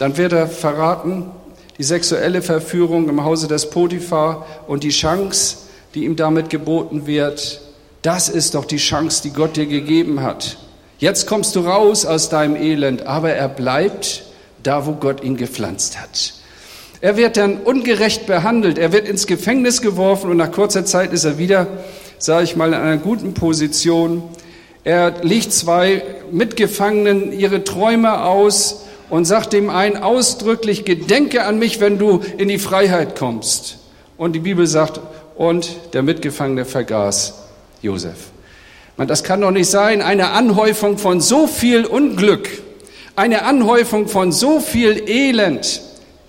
Dann 0.00 0.16
wird 0.16 0.32
er 0.32 0.48
verraten, 0.48 1.30
die 1.78 1.84
sexuelle 1.84 2.42
Verführung 2.42 3.08
im 3.08 3.24
Hause 3.24 3.46
des 3.46 3.70
Potiphar 3.70 4.44
und 4.66 4.82
die 4.82 4.90
Chance, 4.90 5.58
die 5.94 6.04
ihm 6.04 6.16
damit 6.16 6.50
geboten 6.50 7.06
wird, 7.06 7.60
das 8.02 8.28
ist 8.28 8.54
doch 8.54 8.64
die 8.64 8.76
Chance, 8.78 9.22
die 9.22 9.30
Gott 9.30 9.56
dir 9.56 9.66
gegeben 9.66 10.22
hat. 10.22 10.58
Jetzt 10.98 11.26
kommst 11.26 11.54
du 11.54 11.60
raus 11.60 12.04
aus 12.04 12.28
deinem 12.28 12.56
Elend, 12.56 13.06
aber 13.06 13.30
er 13.30 13.48
bleibt 13.48 14.24
da, 14.62 14.86
wo 14.86 14.92
Gott 14.92 15.22
ihn 15.22 15.36
gepflanzt 15.36 16.00
hat. 16.00 16.34
Er 17.04 17.18
wird 17.18 17.36
dann 17.36 17.58
ungerecht 17.58 18.26
behandelt, 18.26 18.78
er 18.78 18.90
wird 18.90 19.06
ins 19.06 19.26
Gefängnis 19.26 19.82
geworfen 19.82 20.30
und 20.30 20.38
nach 20.38 20.50
kurzer 20.50 20.86
Zeit 20.86 21.12
ist 21.12 21.24
er 21.24 21.36
wieder, 21.36 21.66
sage 22.16 22.44
ich 22.44 22.56
mal, 22.56 22.68
in 22.68 22.80
einer 22.80 22.96
guten 22.96 23.34
Position. 23.34 24.22
Er 24.84 25.12
legt 25.20 25.52
zwei 25.52 26.02
Mitgefangenen 26.30 27.38
ihre 27.38 27.62
Träume 27.62 28.24
aus 28.24 28.86
und 29.10 29.26
sagt 29.26 29.52
dem 29.52 29.68
einen 29.68 29.98
ausdrücklich, 29.98 30.86
gedenke 30.86 31.44
an 31.44 31.58
mich, 31.58 31.78
wenn 31.78 31.98
du 31.98 32.22
in 32.38 32.48
die 32.48 32.58
Freiheit 32.58 33.18
kommst. 33.18 33.80
Und 34.16 34.32
die 34.32 34.38
Bibel 34.40 34.66
sagt, 34.66 34.98
und 35.36 35.76
der 35.92 36.02
Mitgefangene 36.02 36.64
vergaß 36.64 37.34
Josef. 37.82 38.16
Man, 38.96 39.08
das 39.08 39.24
kann 39.24 39.42
doch 39.42 39.50
nicht 39.50 39.68
sein, 39.68 40.00
eine 40.00 40.30
Anhäufung 40.30 40.96
von 40.96 41.20
so 41.20 41.48
viel 41.48 41.84
Unglück, 41.84 42.48
eine 43.14 43.42
Anhäufung 43.42 44.08
von 44.08 44.32
so 44.32 44.58
viel 44.58 45.06
Elend. 45.06 45.82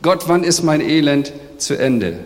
Gott, 0.05 0.27
wann 0.27 0.43
ist 0.43 0.61
mein 0.61 0.81
Elend 0.81 1.33
zu 1.57 1.73
Ende? 1.73 2.19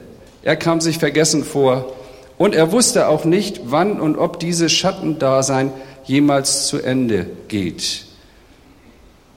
Er 0.43 0.57
kam 0.57 0.81
sich 0.81 0.97
vergessen 0.97 1.45
vor 1.45 1.95
und 2.37 2.53
er 2.53 2.73
wusste 2.73 3.07
auch 3.07 3.23
nicht, 3.23 3.61
wann 3.67 4.01
und 4.01 4.17
ob 4.17 4.37
dieses 4.37 4.73
Schattendasein 4.73 5.71
jemals 6.03 6.67
zu 6.67 6.79
Ende 6.79 7.27
geht. 7.47 8.03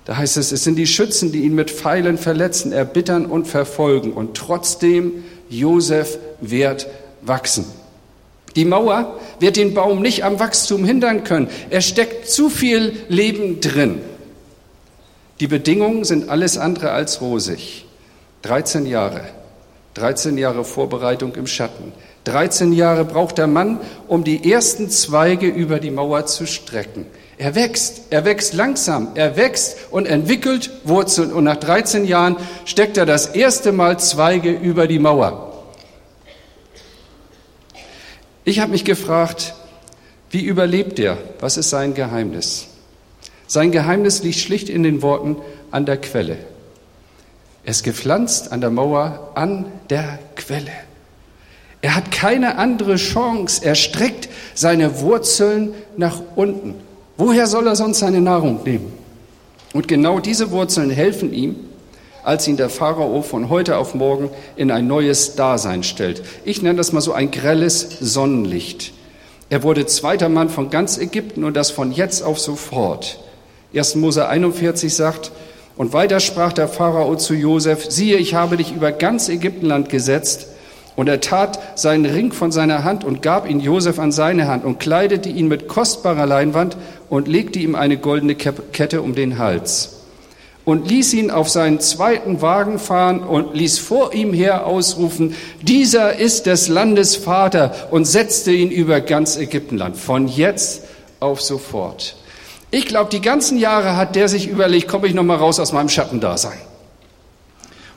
Da 0.07 0.17
heißt 0.17 0.39
es, 0.39 0.51
es 0.51 0.65
sind 0.65 0.75
die 0.75 0.89
Schützen, 0.89 1.31
die 1.31 1.43
ihn 1.45 1.55
mit 1.55 1.71
Pfeilen 1.71 2.19
verletzen, 2.19 2.73
erbittern 2.73 3.27
und 3.27 3.47
verfolgen. 3.47 4.13
Und 4.13 4.37
trotzdem, 4.37 5.23
Josef 5.49 6.19
wird 6.41 6.89
wachsen. 7.21 7.65
Die 8.57 8.65
Mauer 8.65 9.21
wird 9.39 9.55
den 9.55 9.73
Baum 9.73 10.03
nicht 10.03 10.25
am 10.25 10.41
Wachstum 10.41 10.85
hindern 10.85 11.23
können. 11.23 11.49
Er 11.71 11.81
steckt 11.81 12.29
zu 12.29 12.51
viel 12.51 13.05
Leben 13.09 13.61
drin. 13.61 14.01
Die 15.39 15.47
Bedingungen 15.47 16.03
sind 16.03 16.29
alles 16.29 16.59
andere 16.59 16.91
als 16.91 17.21
rosig. 17.21 17.87
13 18.43 18.87
Jahre. 18.87 19.23
13 19.95 20.39
Jahre 20.39 20.65
Vorbereitung 20.65 21.35
im 21.35 21.47
Schatten. 21.47 21.93
13 22.25 22.73
Jahre 22.73 23.05
braucht 23.05 23.39
der 23.39 23.47
Mann, 23.47 23.81
um 24.09 24.25
die 24.25 24.51
ersten 24.51 24.91
Zweige 24.91 25.49
über 25.49 25.81
die 25.81 25.91
Mauer 25.91 26.27
zu 26.27 26.47
strecken. 26.47 27.07
Er 27.37 27.55
wächst, 27.55 28.03
er 28.11 28.25
wächst 28.25 28.55
langsam, 28.55 29.09
er 29.15 29.37
wächst 29.37 29.77
und 29.91 30.07
entwickelt 30.07 30.71
Wurzeln. 30.85 31.33
Und 31.33 31.45
nach 31.45 31.57
13 31.57 32.05
Jahren 32.05 32.37
steckt 32.65 32.97
er 32.97 33.07
das 33.07 33.27
erste 33.27 33.73
Mal 33.73 33.99
Zweige 33.99 34.51
über 34.51 34.87
die 34.87 34.99
Mauer. 34.99 35.65
Ich 38.45 38.61
habe 38.61 38.73
mich 38.73 38.85
gefragt, 38.85 39.55
wie 40.31 40.43
überlebt 40.43 40.99
er? 40.99 41.19
Was 41.41 41.57
ist 41.57 41.71
sein 41.71 41.95
Geheimnis? 41.95 42.69
Sein 43.47 43.71
Geheimnis 43.71 44.23
liegt 44.23 44.39
schlicht 44.39 44.69
in 44.69 44.83
den 44.83 45.03
Worten 45.03 45.37
an 45.71 45.85
der 45.85 45.99
Quelle. 45.99 46.39
Ist 47.65 47.85
gepflanzt 47.85 48.53
an 48.53 48.61
der 48.61 48.71
Mauer 48.71 49.31
an 49.35 49.67
der 49.89 50.19
Quelle. 50.35 50.73
Er 51.81 51.97
hat 51.97 52.11
keine 52.11 52.59
andere 52.59 52.97
Chance. 52.97 53.65
Er 53.65 53.75
streckt 53.75 54.29
seine 54.55 55.01
Wurzeln 55.01 55.75
nach 55.97 56.21
unten. 56.37 56.75
Woher 57.17 57.47
soll 57.47 57.67
er 57.67 57.77
sonst 57.77 57.99
seine 57.99 58.21
Nahrung 58.21 58.63
nehmen? 58.65 58.93
Und 59.73 59.89
genau 59.89 60.19
diese 60.19 60.51
Wurzeln 60.51 60.91
helfen 60.91 61.33
ihm, 61.33 61.57
als 62.23 62.47
ihn 62.47 62.57
der 62.57 62.69
Pharao 62.69 63.23
von 63.23 63.49
heute 63.49 63.77
auf 63.79 63.95
morgen 63.95 64.31
in 64.57 64.71
ein 64.71 64.87
neues 64.87 65.35
Dasein 65.35 65.83
stellt. 65.83 66.23
Ich 66.45 66.63
nenne 66.63 66.77
das 66.77 66.93
mal 66.93 67.01
so 67.01 67.13
ein 67.13 67.31
grelles 67.31 67.99
Sonnenlicht. 68.01 68.93
Er 69.51 69.63
wurde 69.63 69.87
zweiter 69.87 70.29
Mann 70.29 70.49
von 70.49 70.71
ganz 70.71 70.99
Ägypten 70.99 71.45
und 71.45 71.57
das 71.57 71.71
von 71.71 71.93
jetzt 71.93 72.23
auf 72.23 72.39
sofort. 72.39 73.19
1. 73.75 73.97
Mose 73.97 74.29
41 74.29 74.95
sagt, 74.95 75.33
und 75.77 75.93
weiter 75.93 76.21
sprach 76.21 76.53
der 76.53 76.69
Pharao 76.69 77.17
zu 77.17 77.35
Josef, 77.35 77.91
siehe, 77.91 78.17
ich 78.17 78.35
habe 78.35 78.57
dich 78.57 78.75
über 78.75 78.93
ganz 78.93 79.29
Ägyptenland 79.29 79.89
gesetzt. 79.89 80.49
Und 80.95 81.09
er 81.09 81.23
tat 81.23 81.59
seinen 81.79 82.05
Ring 82.05 82.33
von 82.33 82.53
seiner 82.53 82.85
Hand 82.85 83.03
und 83.03 83.23
gab 83.23 83.49
ihn 83.49 83.61
Josef 83.61 83.99
an 83.99 84.13
seine 84.13 84.47
Hand 84.47 84.63
und 84.65 84.79
kleidete 84.79 85.31
ihn 85.31 85.49
mit 85.49 85.67
kostbarer 85.67 86.27
Leinwand 86.27 86.77
und 87.09 87.29
legte 87.29 87.59
ihm 87.59 87.75
eine 87.75 87.97
goldene 87.97 88.35
Kette 88.35 89.01
um 89.01 89.15
den 89.15 89.39
Hals 89.39 90.03
und 90.65 90.89
ließ 90.89 91.15
ihn 91.15 91.31
auf 91.31 91.49
seinen 91.49 91.81
zweiten 91.81 92.41
Wagen 92.41 92.79
fahren 92.79 93.21
und 93.21 93.55
ließ 93.55 93.79
vor 93.79 94.15
ihm 94.15 94.33
her 94.33 94.67
ausrufen, 94.67 95.35
dieser 95.63 96.19
ist 96.19 96.47
des 96.47 96.69
Landes 96.69 97.17
Vater 97.17 97.89
und 97.91 98.05
setzte 98.05 98.53
ihn 98.53 98.71
über 98.71 99.01
ganz 99.01 99.37
Ägyptenland, 99.37 99.97
von 99.97 100.29
jetzt 100.29 100.85
auf 101.21 101.41
sofort. 101.41 102.17
Ich 102.75 102.87
glaube, 102.87 103.11
die 103.11 103.21
ganzen 103.21 103.59
Jahre 103.59 103.99
hat 103.99 104.17
der 104.17 104.29
sich 104.29 104.49
überlegt, 104.49 104.89
komme 104.89 105.07
ich 105.07 105.13
noch 105.13 105.23
mal 105.23 105.37
raus 105.37 105.61
aus 105.61 105.73
meinem 105.73 105.91
Schattendasein. 105.91 106.59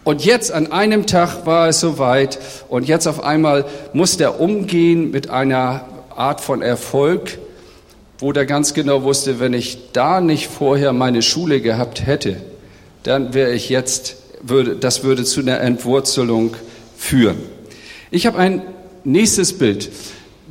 Und 0.03 0.25
jetzt 0.25 0.51
an 0.51 0.69
einem 0.73 1.07
Tag 1.07 1.45
war 1.45 1.69
es 1.69 1.79
soweit 1.79 2.37
und 2.67 2.85
jetzt 2.85 3.07
auf 3.07 3.23
einmal 3.23 3.63
muss 3.93 4.17
der 4.17 4.41
umgehen 4.41 5.11
mit 5.11 5.29
einer 5.29 5.85
Art 6.13 6.41
von 6.41 6.61
Erfolg, 6.61 7.37
wo 8.19 8.33
der 8.33 8.45
ganz 8.45 8.73
genau 8.73 9.03
wusste, 9.03 9.39
wenn 9.39 9.53
ich 9.53 9.93
da 9.93 10.19
nicht 10.19 10.47
vorher 10.47 10.91
meine 10.91 11.21
Schule 11.21 11.61
gehabt 11.61 12.05
hätte, 12.05 12.41
dann 13.03 13.33
wäre 13.33 13.53
ich 13.53 13.69
jetzt, 13.69 14.17
würde, 14.41 14.75
das 14.75 15.03
würde 15.03 15.23
zu 15.23 15.39
einer 15.39 15.61
Entwurzelung 15.61 16.53
führen. 16.97 17.37
Ich 18.11 18.25
habe 18.27 18.37
ein 18.39 18.61
nächstes 19.05 19.57
Bild. 19.57 19.89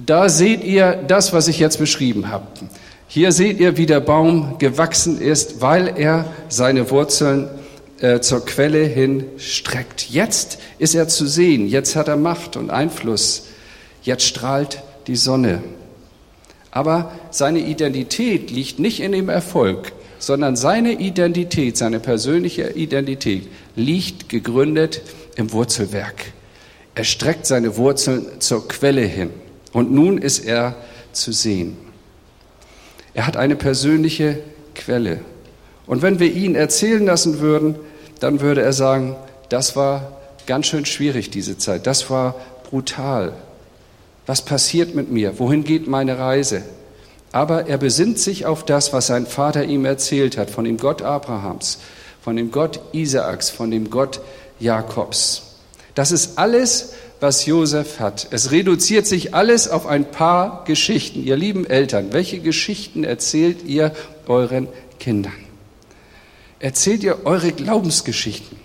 Da 0.07 0.31
seht 0.31 0.65
ihr 0.65 0.99
das, 1.07 1.35
was 1.35 1.47
ich 1.47 1.59
jetzt 1.59 1.79
beschrieben 1.79 2.31
habe. 2.31 2.47
Hier 3.07 3.33
seht 3.33 3.61
ihr, 3.61 3.77
wie 3.77 3.87
der 3.87 4.01
Baum 4.01 4.57
gewachsen 4.59 5.21
ist, 5.21 5.61
weil 5.61 5.95
er 5.97 6.27
seine 6.49 6.91
Wurzeln 6.91 7.49
äh, 8.01 8.21
zur 8.21 8.45
Quelle 8.45 8.85
hin 8.85 9.25
streckt. 9.39 10.11
Jetzt 10.11 10.59
ist 10.79 10.95
er 10.95 11.09
zu 11.09 11.27
sehen, 11.27 11.69
jetzt 11.69 11.97
hat 11.97 12.09
er 12.09 12.17
Macht 12.17 12.57
und 12.57 12.71
Einfluss, 12.71 13.47
jetzt 14.03 14.25
strahlt 14.25 14.83
die 15.07 15.17
Sonne. 15.17 15.63
Aber 16.71 17.13
seine 17.31 17.61
Identität 17.61 18.51
liegt 18.51 18.81
nicht 18.81 19.01
in 19.01 19.13
dem 19.13 19.29
Erfolg, 19.29 19.93
sondern 20.19 20.57
seine 20.57 20.93
Identität, 20.93 21.77
seine 21.77 22.01
persönliche 22.01 22.71
Identität 22.71 23.47
liegt 23.77 24.29
gegründet 24.29 25.03
im 25.37 25.53
Wurzelwerk. 25.53 26.33
Er 26.97 27.05
streckt 27.05 27.47
seine 27.47 27.77
Wurzeln 27.77 28.41
zur 28.41 28.67
Quelle 28.67 29.03
hin 29.03 29.31
und 29.73 29.93
nun 29.93 30.19
ist 30.19 30.41
er 30.41 30.75
zu 31.13 31.33
sehen. 31.33 31.84
Er 33.15 33.27
hat 33.27 33.37
eine 33.37 33.57
persönliche 33.57 34.41
Quelle. 34.75 35.21
Und 35.87 36.03
wenn 36.03 36.19
wir 36.19 36.33
ihn 36.33 36.55
erzählen 36.55 37.05
lassen 37.05 37.41
würden, 37.41 37.77
dann 38.21 38.41
würde 38.41 38.63
er 38.63 38.73
sagen, 38.73 39.17
das 39.49 39.77
war 39.77 40.19
ganz 40.47 40.67
schön 40.67 40.85
schwierig 40.85 41.31
diese 41.31 41.59
Zeit, 41.59 41.87
das 41.87 42.11
war 42.11 42.35
brutal. 42.69 43.33
Was 44.27 44.43
passiert 44.43 44.95
mit 44.95 45.11
mir? 45.11 45.39
Wohin 45.39 45.65
geht 45.65 45.87
meine 45.87 46.19
Reise? 46.19 46.63
Aber 47.33 47.67
er 47.67 47.79
besinnt 47.79 48.19
sich 48.19 48.47
auf 48.47 48.65
das, 48.65 48.93
was 48.93 49.09
sein 49.09 49.27
Vater 49.27 49.65
ihm 49.65 49.85
erzählt 49.85 50.39
hat, 50.39 50.51
von 50.51 50.65
dem 50.65 50.79
Gott 50.79 51.03
Abrahams, 51.03 51.79
von 52.23 52.37
dem 52.37 52.51
Gott 52.51 52.81
Isaaks, 52.93 53.51
von 53.51 53.71
dem 53.71 53.91
Gott 53.91 54.21
Jakobs. 54.61 55.43
Das 55.95 56.11
ist 56.11 56.39
alles, 56.39 56.95
was 57.25 57.47
Josef 57.47 58.01
hat. 58.01 58.29
Es 58.33 58.51
reduziert 58.51 59.07
sich 59.07 59.35
alles 59.35 59.67
auf 59.67 59.87
ein 59.87 60.11
paar 60.11 60.63
Geschichten. 60.67 61.25
Ihr 61.25 61.39
lieben 61.39 61.65
Eltern, 61.65 62.13
welche 62.13 62.39
Geschichten 62.39 63.03
erzählt 63.03 63.65
ihr 63.67 63.93
euren 64.27 64.69
Kindern? 65.01 65.33
Erzählt 66.59 67.03
ihr 67.03 67.25
eure 67.25 67.53
Glaubensgeschichten? 67.53 68.59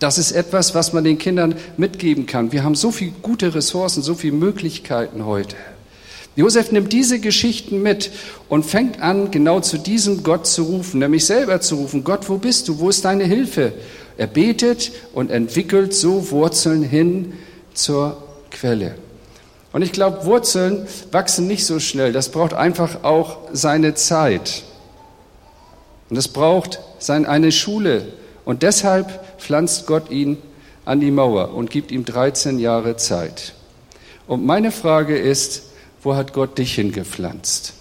Das 0.00 0.16
ist 0.16 0.32
etwas, 0.32 0.74
was 0.74 0.94
man 0.94 1.04
den 1.04 1.18
Kindern 1.18 1.56
mitgeben 1.76 2.24
kann. 2.24 2.52
Wir 2.52 2.64
haben 2.64 2.74
so 2.74 2.90
viele 2.90 3.12
gute 3.20 3.54
Ressourcen, 3.54 4.02
so 4.02 4.14
viele 4.14 4.32
Möglichkeiten 4.32 5.26
heute. 5.26 5.56
Josef 6.36 6.72
nimmt 6.72 6.90
diese 6.90 7.20
Geschichten 7.20 7.82
mit 7.82 8.10
und 8.48 8.64
fängt 8.64 9.02
an, 9.02 9.30
genau 9.30 9.60
zu 9.60 9.76
diesem 9.76 10.22
Gott 10.22 10.46
zu 10.46 10.62
rufen, 10.62 11.00
nämlich 11.00 11.26
selber 11.26 11.60
zu 11.60 11.76
rufen, 11.76 12.02
Gott, 12.02 12.30
wo 12.30 12.38
bist 12.38 12.66
du? 12.66 12.78
Wo 12.78 12.88
ist 12.88 13.04
deine 13.04 13.24
Hilfe? 13.24 13.74
Er 14.16 14.26
betet 14.26 14.90
und 15.12 15.30
entwickelt 15.30 15.92
so 15.92 16.30
Wurzeln 16.30 16.82
hin 16.82 17.34
zur 17.74 18.16
Quelle. 18.50 18.96
Und 19.72 19.82
ich 19.82 19.92
glaube, 19.92 20.24
Wurzeln 20.24 20.86
wachsen 21.10 21.46
nicht 21.48 21.66
so 21.66 21.80
schnell. 21.80 22.12
Das 22.12 22.28
braucht 22.28 22.54
einfach 22.54 23.02
auch 23.02 23.38
seine 23.52 23.94
Zeit. 23.94 24.62
Und 26.08 26.16
es 26.16 26.28
braucht 26.28 26.80
eine 27.08 27.50
Schule. 27.50 28.06
Und 28.44 28.62
deshalb 28.62 29.40
pflanzt 29.40 29.86
Gott 29.86 30.10
ihn 30.10 30.38
an 30.84 31.00
die 31.00 31.10
Mauer 31.10 31.54
und 31.54 31.70
gibt 31.70 31.90
ihm 31.90 32.04
13 32.04 32.58
Jahre 32.58 32.96
Zeit. 32.96 33.54
Und 34.26 34.44
meine 34.44 34.70
Frage 34.70 35.18
ist, 35.18 35.64
wo 36.02 36.14
hat 36.14 36.32
Gott 36.32 36.58
dich 36.58 36.74
hingepflanzt? 36.74 37.74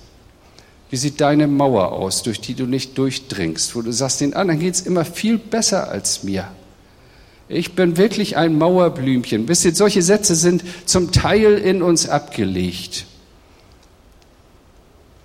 Wie 0.90 0.98
sieht 0.98 1.22
deine 1.22 1.48
Mauer 1.48 1.92
aus, 1.92 2.24
durch 2.24 2.40
die 2.40 2.54
du 2.54 2.66
nicht 2.66 2.98
durchdringst, 2.98 3.76
wo 3.76 3.82
du 3.82 3.92
sagst, 3.92 4.22
den 4.22 4.34
anderen 4.34 4.60
geht 4.60 4.76
es 4.76 4.82
immer 4.82 5.06
viel 5.06 5.38
besser 5.38 5.90
als 5.90 6.24
mir? 6.24 6.48
Ich 7.54 7.76
bin 7.76 7.98
wirklich 7.98 8.38
ein 8.38 8.58
Mauerblümchen. 8.58 9.48
Wisst 9.48 9.66
ihr, 9.66 9.76
solche 9.76 10.02
Sätze 10.02 10.36
sind 10.36 10.64
zum 10.86 11.12
Teil 11.12 11.58
in 11.58 11.82
uns 11.82 12.10
abgelegt. 12.10 13.06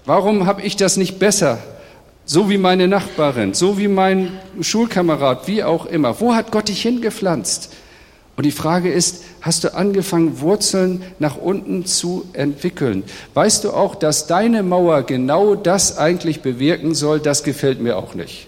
Warum 0.04 0.47
habe 0.47 0.62
ich 0.62 0.76
das 0.76 0.97
nicht 0.97 1.18
besser? 1.18 1.58
So 2.25 2.50
wie 2.50 2.58
meine 2.58 2.88
Nachbarin, 2.88 3.54
so 3.54 3.78
wie 3.78 3.88
mein 3.88 4.38
Schulkamerad, 4.61 5.49
wie 5.49 5.64
auch 5.64 5.87
immer. 5.87 6.20
Wo 6.20 6.35
hat 6.35 6.52
Gott 6.52 6.68
dich 6.68 6.82
hingepflanzt? 6.82 7.73
Und 8.37 8.44
die 8.44 8.52
Frage 8.52 8.92
ist, 8.92 9.25
hast 9.40 9.64
du 9.64 9.75
angefangen, 9.75 10.40
Wurzeln 10.40 11.02
nach 11.18 11.37
unten 11.37 11.87
zu 11.87 12.26
entwickeln? 12.35 13.02
Weißt 13.35 13.64
du 13.64 13.73
auch, 13.73 13.94
dass 13.94 14.26
deine 14.26 14.62
Mauer 14.62 15.02
genau 15.02 15.54
das 15.54 15.99
eigentlich 15.99 16.40
bewirken 16.40 16.94
soll? 16.94 17.18
Das 17.18 17.42
gefällt 17.42 17.80
mir 17.80 17.97
auch 17.97 18.14
nicht. 18.14 18.47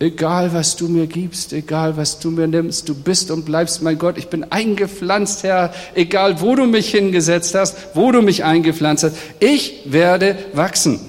Egal, 0.00 0.52
was 0.52 0.76
du 0.76 0.86
mir 0.86 1.08
gibst, 1.08 1.52
egal, 1.52 1.96
was 1.96 2.20
du 2.20 2.30
mir 2.30 2.46
nimmst, 2.46 2.88
du 2.88 2.94
bist 2.94 3.32
und 3.32 3.44
bleibst 3.44 3.82
mein 3.82 3.98
Gott. 3.98 4.16
Ich 4.16 4.28
bin 4.28 4.44
eingepflanzt, 4.44 5.42
Herr, 5.42 5.72
egal, 5.96 6.40
wo 6.40 6.54
du 6.54 6.66
mich 6.66 6.92
hingesetzt 6.92 7.56
hast, 7.56 7.76
wo 7.94 8.12
du 8.12 8.22
mich 8.22 8.44
eingepflanzt 8.44 9.02
hast. 9.02 9.16
Ich 9.40 9.80
werde 9.86 10.36
wachsen. 10.52 11.00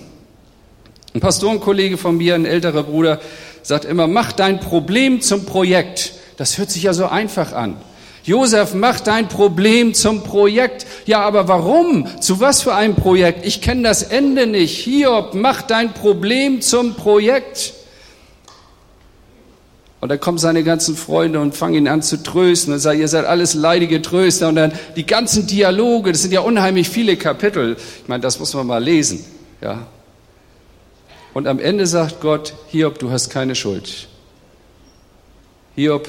Ein 1.13 1.19
Pastorenkollege 1.19 1.97
von 1.97 2.17
mir, 2.17 2.33
ein 2.33 2.45
älterer 2.45 2.81
Bruder, 2.81 3.19
sagt 3.61 3.85
immer, 3.85 4.07
mach 4.07 4.31
dein 4.31 4.59
Problem 4.59 5.21
zum 5.21 5.45
Projekt. 5.45 6.13
Das 6.37 6.57
hört 6.57 6.71
sich 6.71 6.83
ja 6.83 6.93
so 6.93 7.05
einfach 7.05 7.53
an. 7.53 7.75
Josef, 8.23 8.73
mach 8.73 8.99
dein 9.01 9.27
Problem 9.27 9.93
zum 9.93 10.23
Projekt. 10.23 10.87
Ja, 11.05 11.21
aber 11.21 11.47
warum? 11.47 12.07
Zu 12.21 12.39
was 12.39 12.63
für 12.63 12.73
einem 12.73 12.95
Projekt? 12.95 13.45
Ich 13.45 13.61
kenne 13.61 13.83
das 13.83 14.01
Ende 14.01 14.47
nicht. 14.47 14.79
Hiob, 14.79 15.35
mach 15.35 15.61
dein 15.61 15.93
Problem 15.93 16.61
zum 16.61 16.95
Projekt. 16.95 17.73
Und 20.01 20.09
dann 20.09 20.19
kommen 20.19 20.37
seine 20.37 20.63
ganzen 20.63 20.95
Freunde 20.95 21.41
und 21.41 21.55
fangen 21.55 21.75
ihn 21.75 21.87
an 21.87 22.01
zu 22.01 22.23
trösten 22.23 22.73
und 22.73 22.79
sagen, 22.79 23.01
ihr 23.01 23.09
seid 23.09 23.25
alles 23.25 23.53
leidige 23.53 24.01
Tröster. 24.01 24.47
Und 24.47 24.55
dann 24.55 24.71
die 24.95 25.05
ganzen 25.05 25.45
Dialoge, 25.45 26.13
das 26.13 26.21
sind 26.21 26.31
ja 26.31 26.39
unheimlich 26.39 26.87
viele 26.89 27.17
Kapitel. 27.17 27.75
Ich 28.01 28.07
meine, 28.07 28.21
das 28.21 28.39
muss 28.39 28.53
man 28.53 28.65
mal 28.65 28.81
lesen. 28.81 29.25
Ja. 29.61 29.87
Und 31.33 31.47
am 31.47 31.59
Ende 31.59 31.85
sagt 31.85 32.21
Gott, 32.21 32.53
Hiob, 32.69 32.97
du 32.99 33.11
hast 33.11 33.29
keine 33.29 33.55
Schuld. 33.55 34.07
Hiob, 35.75 36.07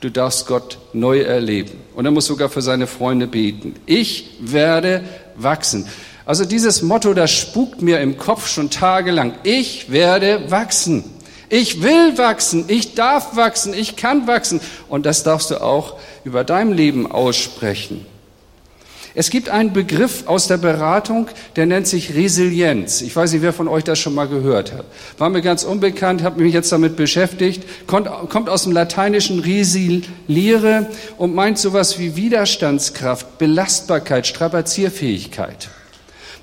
du 0.00 0.10
darfst 0.10 0.46
Gott 0.46 0.78
neu 0.94 1.20
erleben. 1.20 1.72
Und 1.94 2.06
er 2.06 2.10
muss 2.10 2.26
sogar 2.26 2.48
für 2.48 2.62
seine 2.62 2.86
Freunde 2.86 3.26
beten. 3.26 3.74
Ich 3.84 4.38
werde 4.40 5.04
wachsen. 5.36 5.86
Also 6.24 6.44
dieses 6.44 6.82
Motto, 6.82 7.14
das 7.14 7.30
spukt 7.30 7.82
mir 7.82 8.00
im 8.00 8.18
Kopf 8.18 8.48
schon 8.48 8.70
tagelang. 8.70 9.34
Ich 9.44 9.90
werde 9.90 10.50
wachsen. 10.50 11.04
Ich 11.48 11.82
will 11.82 12.18
wachsen. 12.18 12.64
Ich 12.68 12.94
darf 12.94 13.36
wachsen. 13.36 13.74
Ich 13.74 13.96
kann 13.96 14.26
wachsen. 14.26 14.60
Und 14.88 15.06
das 15.06 15.22
darfst 15.22 15.50
du 15.50 15.62
auch 15.62 15.98
über 16.24 16.44
dein 16.44 16.72
Leben 16.72 17.10
aussprechen. 17.10 18.06
Es 19.14 19.30
gibt 19.30 19.48
einen 19.48 19.72
Begriff 19.72 20.28
aus 20.28 20.46
der 20.46 20.58
Beratung, 20.58 21.26
der 21.56 21.66
nennt 21.66 21.88
sich 21.88 22.14
Resilienz. 22.14 23.00
Ich 23.00 23.16
weiß 23.16 23.32
nicht, 23.32 23.42
wer 23.42 23.52
von 23.52 23.66
euch 23.66 23.82
das 23.82 23.98
schon 23.98 24.14
mal 24.14 24.28
gehört 24.28 24.72
hat. 24.72 24.84
War 25.16 25.28
mir 25.28 25.42
ganz 25.42 25.64
unbekannt, 25.64 26.22
habe 26.22 26.40
mich 26.40 26.54
jetzt 26.54 26.70
damit 26.70 26.94
beschäftigt. 26.94 27.64
Kommt, 27.88 28.06
kommt 28.28 28.48
aus 28.48 28.62
dem 28.62 28.70
lateinischen 28.70 29.40
resiliere 29.40 30.86
und 31.16 31.34
meint 31.34 31.58
sowas 31.58 31.98
wie 31.98 32.14
Widerstandskraft, 32.14 33.38
Belastbarkeit, 33.38 34.24
Strapazierfähigkeit. 34.26 35.68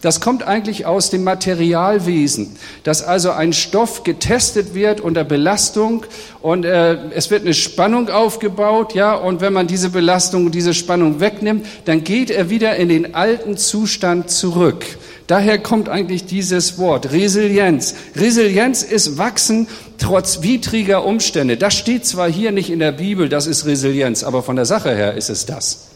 Das 0.06 0.22
kommt 0.22 0.44
eigentlich 0.44 0.86
aus 0.86 1.10
dem 1.10 1.24
Materialwesen, 1.24 2.58
dass 2.84 3.02
also 3.02 3.32
ein 3.32 3.54
Stoff 3.54 4.04
getestet 4.04 4.76
wird 4.76 5.02
unter 5.02 5.24
Belastung 5.24 6.06
und 6.44 6.64
äh, 6.64 7.10
es 7.16 7.32
wird 7.32 7.42
eine 7.42 7.56
Spannung 7.56 8.10
aufgebaut, 8.10 8.94
ja, 8.94 9.16
und 9.16 9.42
wenn 9.42 9.52
man 9.52 9.66
diese 9.66 9.90
Belastung, 9.90 10.52
diese 10.52 10.76
Spannung 10.76 11.22
wegnimmt, 11.22 11.66
dann 11.86 12.04
geht 12.04 12.30
er 12.30 12.52
wieder 12.52 12.76
in 12.76 12.90
den 12.90 13.16
alten 13.16 13.58
Zustand 13.58 14.30
zurück. 14.30 14.86
Daher 15.26 15.58
kommt 15.58 15.90
eigentlich 15.90 16.28
dieses 16.28 16.78
Wort 16.78 17.12
Resilienz. 17.12 17.96
Resilienz 18.16 18.84
ist 18.84 19.18
Wachsen 19.18 19.68
trotz 19.98 20.44
widriger 20.44 21.04
Umstände. 21.04 21.58
Das 21.58 21.74
steht 21.74 22.06
zwar 22.06 22.30
hier 22.30 22.52
nicht 22.52 22.70
in 22.70 22.78
der 22.78 22.92
Bibel, 22.92 23.28
das 23.28 23.48
ist 23.48 23.66
Resilienz, 23.66 24.24
aber 24.24 24.44
von 24.44 24.56
der 24.56 24.66
Sache 24.66 24.96
her 24.96 25.16
ist 25.16 25.32
es 25.32 25.48
das. 25.48 25.95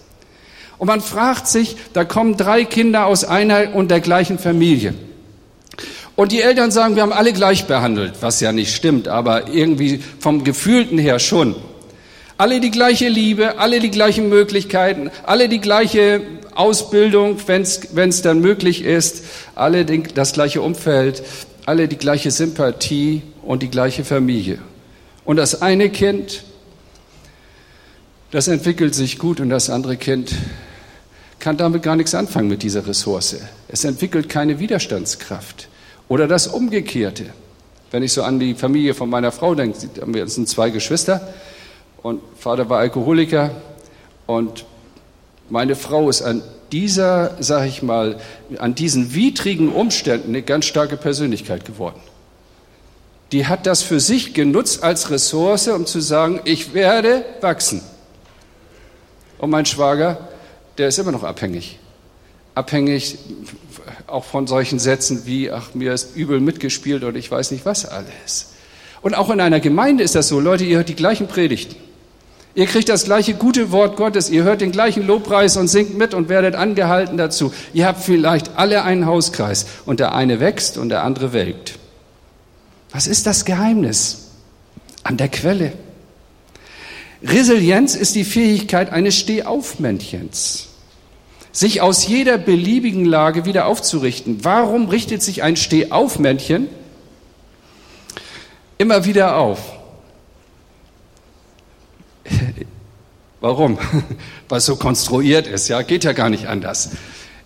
Und 0.79 0.87
man 0.87 1.01
fragt 1.01 1.47
sich, 1.47 1.75
da 1.93 2.05
kommen 2.05 2.37
drei 2.37 2.63
Kinder 2.63 3.05
aus 3.05 3.25
einer 3.25 3.75
und 3.75 3.91
der 3.91 3.99
gleichen 3.99 4.39
Familie. 4.39 4.95
Und 6.15 6.31
die 6.31 6.41
Eltern 6.41 6.71
sagen, 6.71 6.95
wir 6.95 7.03
haben 7.03 7.13
alle 7.13 7.33
gleich 7.33 7.65
behandelt, 7.65 8.15
was 8.21 8.39
ja 8.39 8.51
nicht 8.51 8.75
stimmt, 8.75 9.07
aber 9.07 9.49
irgendwie 9.49 10.01
vom 10.19 10.43
Gefühlten 10.43 10.97
her 10.97 11.19
schon. 11.19 11.55
Alle 12.37 12.61
die 12.61 12.71
gleiche 12.71 13.09
Liebe, 13.09 13.57
alle 13.57 13.81
die 13.81 13.91
gleichen 13.91 14.29
Möglichkeiten, 14.29 15.11
alle 15.23 15.49
die 15.49 15.59
gleiche 15.59 16.21
Ausbildung, 16.55 17.37
wenn 17.47 17.61
es 17.61 18.21
dann 18.21 18.39
möglich 18.39 18.83
ist, 18.83 19.23
alle 19.55 19.85
das 19.85 20.33
gleiche 20.33 20.61
Umfeld, 20.61 21.23
alle 21.65 21.87
die 21.89 21.97
gleiche 21.97 22.31
Sympathie 22.31 23.21
und 23.43 23.63
die 23.63 23.69
gleiche 23.69 24.05
Familie. 24.05 24.59
Und 25.25 25.37
das 25.37 25.61
eine 25.61 25.89
Kind, 25.89 26.43
das 28.31 28.47
entwickelt 28.47 28.95
sich 28.95 29.19
gut 29.19 29.39
und 29.39 29.49
das 29.49 29.69
andere 29.69 29.97
Kind 29.97 30.33
kann 31.39 31.57
damit 31.57 31.83
gar 31.83 31.95
nichts 31.95 32.13
anfangen 32.13 32.49
mit 32.49 32.63
dieser 32.63 32.85
Ressource. 32.85 33.37
Es 33.67 33.83
entwickelt 33.83 34.29
keine 34.29 34.59
Widerstandskraft. 34.59 35.69
Oder 36.07 36.27
das 36.27 36.47
Umgekehrte. 36.47 37.25
Wenn 37.91 38.03
ich 38.03 38.13
so 38.13 38.23
an 38.23 38.39
die 38.39 38.53
Familie 38.53 38.93
von 38.93 39.09
meiner 39.09 39.31
Frau 39.31 39.55
denke, 39.55 39.77
wir 40.05 40.27
sind 40.27 40.47
zwei 40.47 40.69
Geschwister 40.69 41.33
und 42.01 42.21
Vater 42.37 42.69
war 42.69 42.79
Alkoholiker 42.79 43.51
und 44.27 44.65
meine 45.49 45.75
Frau 45.75 46.09
ist 46.09 46.21
an 46.21 46.43
dieser, 46.71 47.35
sag 47.39 47.65
ich 47.65 47.81
mal, 47.81 48.17
an 48.59 48.75
diesen 48.75 49.15
widrigen 49.15 49.69
Umständen 49.69 50.29
eine 50.29 50.43
ganz 50.43 50.65
starke 50.65 50.97
Persönlichkeit 50.97 51.65
geworden. 51.65 51.99
Die 53.31 53.47
hat 53.47 53.65
das 53.65 53.81
für 53.81 53.99
sich 53.99 54.33
genutzt 54.33 54.83
als 54.83 55.09
Ressource, 55.09 55.67
um 55.67 55.85
zu 55.85 55.99
sagen, 55.99 56.41
ich 56.45 56.73
werde 56.73 57.25
wachsen. 57.41 57.81
Und 59.39 59.49
mein 59.49 59.65
Schwager 59.65 60.28
der 60.79 60.87
ist 60.87 60.97
immer 60.97 61.11
noch 61.11 61.23
abhängig. 61.23 61.77
Abhängig 62.55 63.17
auch 64.07 64.25
von 64.25 64.47
solchen 64.47 64.79
Sätzen 64.79 65.25
wie, 65.25 65.51
ach, 65.51 65.73
mir 65.73 65.93
ist 65.93 66.15
übel 66.15 66.39
mitgespielt 66.39 67.03
und 67.03 67.15
ich 67.15 67.29
weiß 67.29 67.51
nicht 67.51 67.65
was 67.65 67.85
alles. 67.85 68.53
Und 69.01 69.15
auch 69.15 69.29
in 69.29 69.39
einer 69.39 69.59
Gemeinde 69.59 70.03
ist 70.03 70.15
das 70.15 70.29
so, 70.29 70.39
Leute, 70.39 70.63
ihr 70.63 70.77
hört 70.77 70.89
die 70.89 70.95
gleichen 70.95 71.27
Predigten. 71.27 71.75
Ihr 72.55 72.65
kriegt 72.65 72.89
das 72.89 73.05
gleiche 73.05 73.35
gute 73.35 73.71
Wort 73.71 73.95
Gottes, 73.95 74.29
ihr 74.29 74.43
hört 74.43 74.61
den 74.61 74.71
gleichen 74.71 75.05
Lobpreis 75.05 75.55
und 75.55 75.67
singt 75.67 75.97
mit 75.97 76.13
und 76.13 76.29
werdet 76.29 76.55
angehalten 76.55 77.17
dazu. 77.17 77.53
Ihr 77.73 77.85
habt 77.85 78.01
vielleicht 78.01 78.57
alle 78.57 78.83
einen 78.83 79.05
Hauskreis 79.05 79.65
und 79.85 79.99
der 79.99 80.15
eine 80.15 80.39
wächst 80.39 80.77
und 80.77 80.89
der 80.89 81.03
andere 81.03 81.31
welkt. 81.31 81.77
Was 82.91 83.05
ist 83.05 83.27
das 83.27 83.45
Geheimnis? 83.45 84.29
An 85.03 85.17
der 85.17 85.27
Quelle. 85.27 85.73
Resilienz 87.21 87.95
ist 87.95 88.15
die 88.15 88.23
Fähigkeit 88.23 88.91
eines 88.91 89.15
Stehaufmännchens 89.15 90.68
sich 91.51 91.81
aus 91.81 92.07
jeder 92.07 92.37
beliebigen 92.37 93.05
Lage 93.05 93.45
wieder 93.45 93.65
aufzurichten. 93.65 94.43
Warum 94.43 94.89
richtet 94.89 95.23
sich 95.23 95.43
ein 95.43 95.55
Stehaufmännchen 95.55 96.67
immer 98.77 99.05
wieder 99.05 99.37
auf? 99.37 99.59
Warum? 103.41 103.77
Weil 104.49 104.59
so 104.59 104.75
konstruiert 104.75 105.47
ist, 105.47 105.67
ja, 105.67 105.81
geht 105.81 106.03
ja 106.03 106.13
gar 106.13 106.29
nicht 106.29 106.47
anders. 106.47 106.91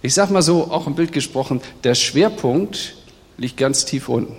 Ich 0.02 0.14
sag 0.14 0.30
mal 0.32 0.42
so, 0.42 0.70
auch 0.70 0.88
im 0.88 0.96
Bild 0.96 1.14
gesprochen, 1.14 1.62
der 1.84 1.96
Schwerpunkt 1.96 2.96
liegt 3.38 3.58
ganz 3.58 3.86
tief 3.86 4.10
unten. 4.10 4.36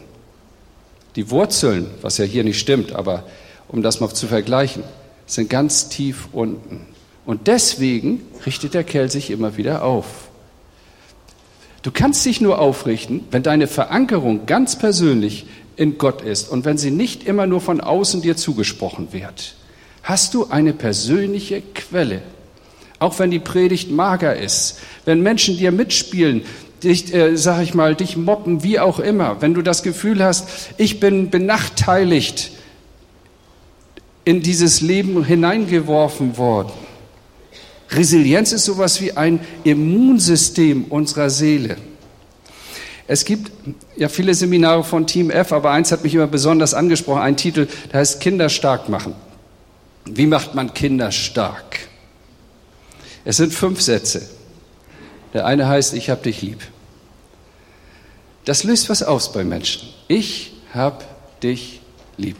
Die 1.16 1.31
Wurzeln, 1.31 1.87
was 2.03 2.18
ja 2.18 2.24
hier 2.24 2.44
nicht 2.44 2.59
stimmt, 2.59 2.92
aber 2.92 3.24
um 3.68 3.83
das 3.83 4.00
mal 4.00 4.12
zu 4.12 4.27
vergleichen, 4.27 4.83
sind 5.27 5.48
ganz 5.48 5.88
tief 5.88 6.29
unten. 6.33 6.87
Und 7.26 7.46
deswegen 7.46 8.22
richtet 8.44 8.74
der 8.74 8.84
Kerl 8.84 9.10
sich 9.10 9.30
immer 9.30 9.56
wieder 9.56 9.82
auf. 9.84 10.06
Du 11.82 11.90
kannst 11.90 12.24
dich 12.24 12.40
nur 12.40 12.58
aufrichten, 12.58 13.24
wenn 13.30 13.42
deine 13.42 13.66
Verankerung 13.66 14.46
ganz 14.46 14.78
persönlich 14.78 15.46
in 15.76 15.98
Gott 15.98 16.22
ist 16.22 16.48
und 16.48 16.64
wenn 16.64 16.78
sie 16.78 16.90
nicht 16.90 17.24
immer 17.24 17.46
nur 17.46 17.60
von 17.60 17.80
außen 17.80 18.22
dir 18.22 18.37
zugesprochen 18.37 19.12
wird. 19.12 19.54
Hast 20.02 20.34
du 20.34 20.46
eine 20.48 20.72
persönliche 20.72 21.62
Quelle? 21.74 22.22
Auch 22.98 23.18
wenn 23.18 23.30
die 23.30 23.38
Predigt 23.38 23.90
mager 23.90 24.37
ist, 24.37 24.78
wenn 25.04 25.20
Menschen 25.20 25.56
dir 25.56 25.72
mitspielen, 25.72 26.42
dich, 26.82 27.12
äh, 27.12 27.37
sag 27.37 27.62
ich 27.62 27.74
mal, 27.74 27.94
dich 27.94 28.16
mobben, 28.16 28.62
wie 28.62 28.78
auch 28.78 28.98
immer, 28.98 29.42
wenn 29.42 29.54
du 29.54 29.62
das 29.62 29.82
Gefühl 29.82 30.22
hast, 30.22 30.48
ich 30.78 31.00
bin 31.00 31.30
benachteiligt 31.30 32.52
in 34.24 34.42
dieses 34.42 34.80
Leben 34.80 35.24
hineingeworfen 35.24 36.38
worden. 36.38 36.72
Resilienz 37.90 38.53
ist 38.53 38.64
sowas 38.64 39.01
wie 39.01 39.12
ein 39.12 39.40
Immunsystem 39.64 40.85
unserer 40.85 41.31
Seele. 41.31 41.77
Es 43.07 43.25
gibt 43.25 43.53
ja 43.97 44.09
viele 44.09 44.35
Seminare 44.35 44.83
von 44.83 45.07
Team 45.07 45.31
F, 45.31 45.53
aber 45.53 45.70
eins 45.70 45.92
hat 45.92 46.03
mich 46.05 46.14
immer 46.14 46.27
besonders 46.27 46.73
angesprochen, 46.73 47.20
ein 47.20 47.37
Titel, 47.37 47.68
der 47.92 48.01
heißt 48.01 48.20
Kinder 48.20 48.49
stark 48.49 48.88
machen. 48.88 49.14
Wie 50.07 50.27
macht 50.27 50.55
man 50.55 50.73
Kinder 50.73 51.11
stark? 51.12 51.81
Es 53.25 53.37
sind 53.37 53.53
fünf 53.53 53.81
Sätze. 53.81 54.23
Der 55.35 55.47
eine 55.47 55.68
heißt, 55.68 55.94
ich 55.94 56.11
hab 56.11 56.23
dich 56.23 56.42
lieb. 56.42 56.61
Das 58.44 58.64
löst 58.64 58.88
was 58.88 59.03
aus 59.03 59.33
bei 59.33 59.44
Menschen. 59.44 59.88
Ich 60.09 60.53
hab 60.73 61.40
dich 61.40 61.81
lieb. 62.16 62.37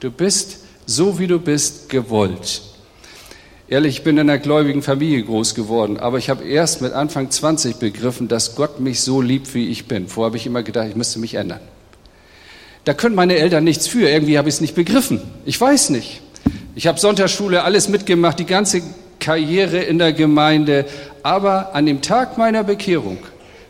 Du 0.00 0.10
bist 0.10 0.58
so, 0.86 1.18
wie 1.18 1.26
du 1.26 1.38
bist, 1.38 1.88
gewollt. 1.88 2.62
Ehrlich, 3.66 3.98
ich 3.98 4.04
bin 4.04 4.18
in 4.18 4.28
einer 4.28 4.38
gläubigen 4.38 4.82
Familie 4.82 5.22
groß 5.22 5.54
geworden, 5.54 5.96
aber 5.96 6.18
ich 6.18 6.28
habe 6.28 6.44
erst 6.44 6.82
mit 6.82 6.92
Anfang 6.92 7.30
20 7.30 7.76
begriffen, 7.76 8.28
dass 8.28 8.56
Gott 8.56 8.78
mich 8.78 9.00
so 9.00 9.22
liebt, 9.22 9.54
wie 9.54 9.68
ich 9.68 9.88
bin. 9.88 10.06
Vorher 10.06 10.26
habe 10.26 10.36
ich 10.36 10.44
immer 10.44 10.62
gedacht, 10.62 10.88
ich 10.90 10.96
müsste 10.96 11.18
mich 11.18 11.34
ändern. 11.34 11.60
Da 12.84 12.92
können 12.92 13.14
meine 13.14 13.36
Eltern 13.36 13.64
nichts 13.64 13.86
für. 13.86 14.06
Irgendwie 14.06 14.36
habe 14.36 14.50
ich 14.50 14.56
es 14.56 14.60
nicht 14.60 14.74
begriffen. 14.74 15.22
Ich 15.46 15.58
weiß 15.58 15.88
nicht. 15.88 16.20
Ich 16.74 16.86
habe 16.86 17.00
Sonntagsschule, 17.00 17.64
alles 17.64 17.88
mitgemacht, 17.88 18.38
die 18.38 18.44
ganze 18.44 18.82
Karriere 19.18 19.78
in 19.78 19.98
der 19.98 20.12
Gemeinde. 20.12 20.84
Aber 21.22 21.74
an 21.74 21.86
dem 21.86 22.02
Tag 22.02 22.36
meiner 22.36 22.64
Bekehrung 22.64 23.16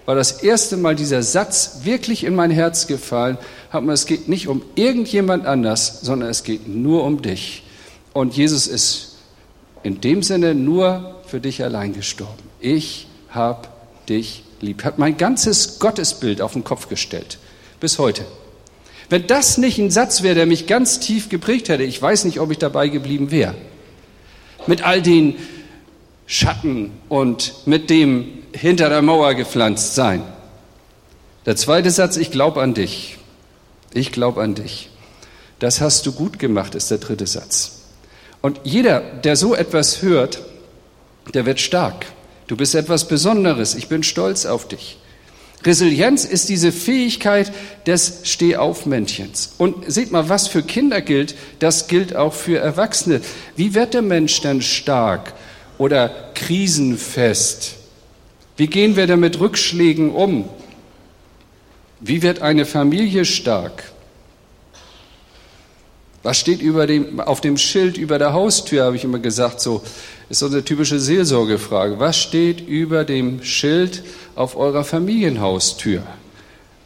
war 0.07 0.17
das 0.17 0.43
erste 0.43 0.77
Mal 0.77 0.97
dieser 0.97 1.23
Satz 1.23 1.83
wirklich 1.85 2.25
in 2.25 2.35
mein 2.35 2.51
Herz 2.51 2.89
gefallen. 2.89 3.39
Es 3.93 4.07
geht 4.07 4.29
nicht 4.29 4.49
um 4.49 4.63
irgendjemand 4.75 5.47
anders, 5.47 6.01
sondern 6.03 6.31
es 6.31 6.43
geht 6.43 6.67
nur 6.67 7.05
um 7.05 7.23
dich. 7.23 7.63
Und 8.13 8.37
Jesus 8.37 8.67
ist 8.67 9.14
in 9.85 10.01
dem 10.01 10.23
Sinne 10.23 10.55
nur 10.55 11.15
für 11.27 11.41
dich 11.41 11.63
allein 11.63 11.93
gestorben. 11.93 12.43
Ich 12.59 13.07
habe 13.29 13.69
dich 14.09 14.43
lieb. 14.61 14.83
Hat 14.83 14.99
mein 14.99 15.17
ganzes 15.17 15.79
Gottesbild 15.79 16.41
auf 16.41 16.55
den 16.55 16.65
Kopf 16.65 16.89
gestellt. 16.89 17.39
Bis 17.79 17.99
heute. 17.99 18.25
Wenn 19.11 19.27
das 19.27 19.59
nicht 19.59 19.79
ein 19.79 19.91
Satz 19.91 20.23
wäre, 20.23 20.35
der 20.35 20.47
mich 20.47 20.67
ganz 20.67 20.99
tief 20.99 21.29
geprägt 21.29 21.69
hätte, 21.69 21.83
ich 21.85 22.01
weiß 22.01 22.25
nicht, 22.25 22.41
ob 22.41 22.51
ich 22.51 22.59
dabei 22.59 22.89
geblieben 22.89 23.31
wäre. 23.31 23.55
Mit 24.67 24.83
all 24.83 25.03
den 25.03 25.37
Schatten 26.27 26.91
und 27.11 27.55
mit 27.67 27.91
dem 27.91 28.39
hinter 28.53 28.89
der 28.89 29.03
Mauer 29.03 29.35
gepflanzt 29.35 29.95
sein. 29.95 30.23
Der 31.45 31.57
zweite 31.57 31.91
Satz, 31.91 32.17
ich 32.17 32.31
glaube 32.31 32.63
an 32.63 32.73
dich. 32.73 33.19
Ich 33.93 34.13
glaube 34.13 34.43
an 34.43 34.55
dich. 34.55 34.89
Das 35.59 35.83
hast 35.83 36.07
du 36.07 36.13
gut 36.13 36.39
gemacht, 36.39 36.75
ist 36.75 36.91
der 36.91 36.99
dritte 36.99 37.27
Satz. 37.27 37.84
Und 38.45 38.61
jeder, 38.65 39.01
der 39.01 39.37
so 39.37 39.55
etwas 39.55 40.03
hört, 40.03 40.43
der 41.33 41.47
wird 41.47 41.61
stark. 41.61 42.05
Du 42.47 42.59
bist 42.59 42.75
etwas 42.75 43.09
Besonderes. 43.09 43.75
Ich 43.75 43.89
bin 43.89 44.03
stolz 44.03 44.45
auf 44.45 44.69
dich. 44.69 44.99
Resilienz 45.65 46.27
ist 46.27 46.51
diese 46.51 46.71
Fähigkeit 46.71 47.51
des 47.87 48.21
Stehaufmännchens. 48.25 49.55
Und 49.57 49.91
seht 49.91 50.13
mal, 50.13 50.29
was 50.29 50.47
für 50.47 50.63
Kinder 50.63 51.01
gilt, 51.01 51.37
das 51.59 51.89
gilt 51.89 52.15
auch 52.15 52.35
für 52.35 52.59
Erwachsene. 52.59 53.23
Wie 53.57 53.73
wird 53.73 53.95
der 53.95 54.03
Mensch 54.03 54.39
denn 54.43 54.61
stark 54.61 55.33
oder 55.79 56.11
krisenfest? 56.35 57.77
Wie 58.59 58.67
gehen 58.67 58.95
wir 58.95 59.07
denn 59.07 59.21
mit 59.21 59.41
Rückschlägen 59.41 60.11
um? 60.11 60.51
Wie 61.99 62.21
wird 62.21 62.43
eine 62.43 62.67
Familie 62.67 63.25
stark? 63.25 63.94
Was 66.25 66.39
steht 66.39 66.63
über 66.63 66.87
dem, 66.87 67.21
auf 67.21 67.43
dem 67.43 67.59
Schild 67.59 67.99
über 67.99 68.19
der 68.19 68.33
Haustür, 68.33 68.85
habe 68.85 68.97
ich 68.97 69.05
immer 69.05 69.19
gesagt, 69.19 69.61
so 69.61 69.83
ist 70.31 70.39
so 70.39 70.47
eine 70.47 70.65
typische 70.65 70.99
Seelsorgefrage. 70.99 72.01
Was 72.01 72.17
steht 72.17 72.67
über 72.67 73.05
dem 73.05 73.43
Schild 73.43 74.03
auf 74.35 74.57
eurer 74.57 74.85
Familienhaustür? 74.85 76.03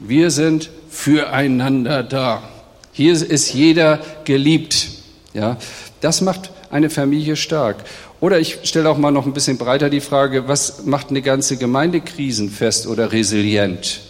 Wir 0.01 0.33
sind 0.33 0.70
füreinander 0.90 2.03
da. 2.03 2.42
Hier 2.90 3.12
ist 3.12 3.55
jeder 3.55 4.01
geliebt. 4.24 4.88
Ja, 5.35 5.57
das 6.01 6.20
macht 6.20 6.51
eine 6.70 6.90
Familie 6.90 7.37
stark. 7.37 7.77
Oder 8.20 8.40
ich 8.40 8.59
stelle 8.64 8.90
auch 8.90 8.98
mal 8.98 9.12
noch 9.12 9.24
ein 9.24 9.35
bisschen 9.35 9.57
breiter 9.57 9.88
die 9.88 10.01
Frage, 10.01 10.48
was 10.48 10.85
macht 10.85 11.11
eine 11.11 11.22
ganze 11.22 11.57
Gemeinde 11.59 12.01
krisenfest 12.01 12.88
oder 12.88 13.12
resilient? 13.12 14.01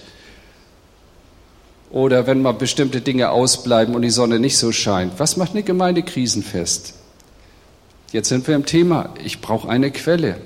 Oder 1.91 2.27
wenn 2.27 2.43
mal 2.43 2.53
bestimmte 2.53 3.01
Dinge 3.01 3.31
ausbleiben 3.31 3.95
und 3.95 4.03
die 4.03 4.11
Sonne 4.11 4.39
nicht 4.39 4.59
so 4.59 4.73
scheint. 4.73 5.19
Was 5.19 5.37
macht 5.37 5.53
eine 5.53 5.63
Gemeinde 5.63 6.03
krisenfest? 6.03 6.95
Jetzt 8.13 8.29
sind 8.29 8.47
wir 8.47 8.55
im 8.55 8.67
Thema. 8.67 9.15
Ich 9.25 9.41
brauche 9.41 9.69
eine 9.69 9.91
Quelle. 9.91 10.39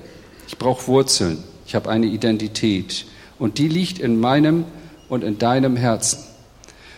Ich 0.47 0.57
brauche 0.57 0.87
Wurzeln. 0.87 1.43
Ich 1.65 1.75
habe 1.75 1.89
eine 1.89 2.05
Identität. 2.05 3.05
Und 3.39 3.57
die 3.57 3.67
liegt 3.67 3.99
in 3.99 4.19
meinem 4.19 4.65
und 5.09 5.23
in 5.23 5.37
deinem 5.37 5.75
Herzen. 5.75 6.19